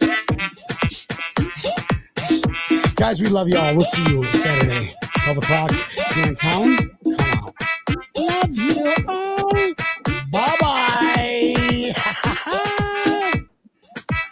[2.97, 3.75] Guys, we love y'all.
[3.75, 4.95] We'll see you Saturday,
[5.25, 5.71] 12 o'clock
[6.15, 6.77] here in town.
[7.05, 7.55] Come out.
[8.17, 9.36] Love you.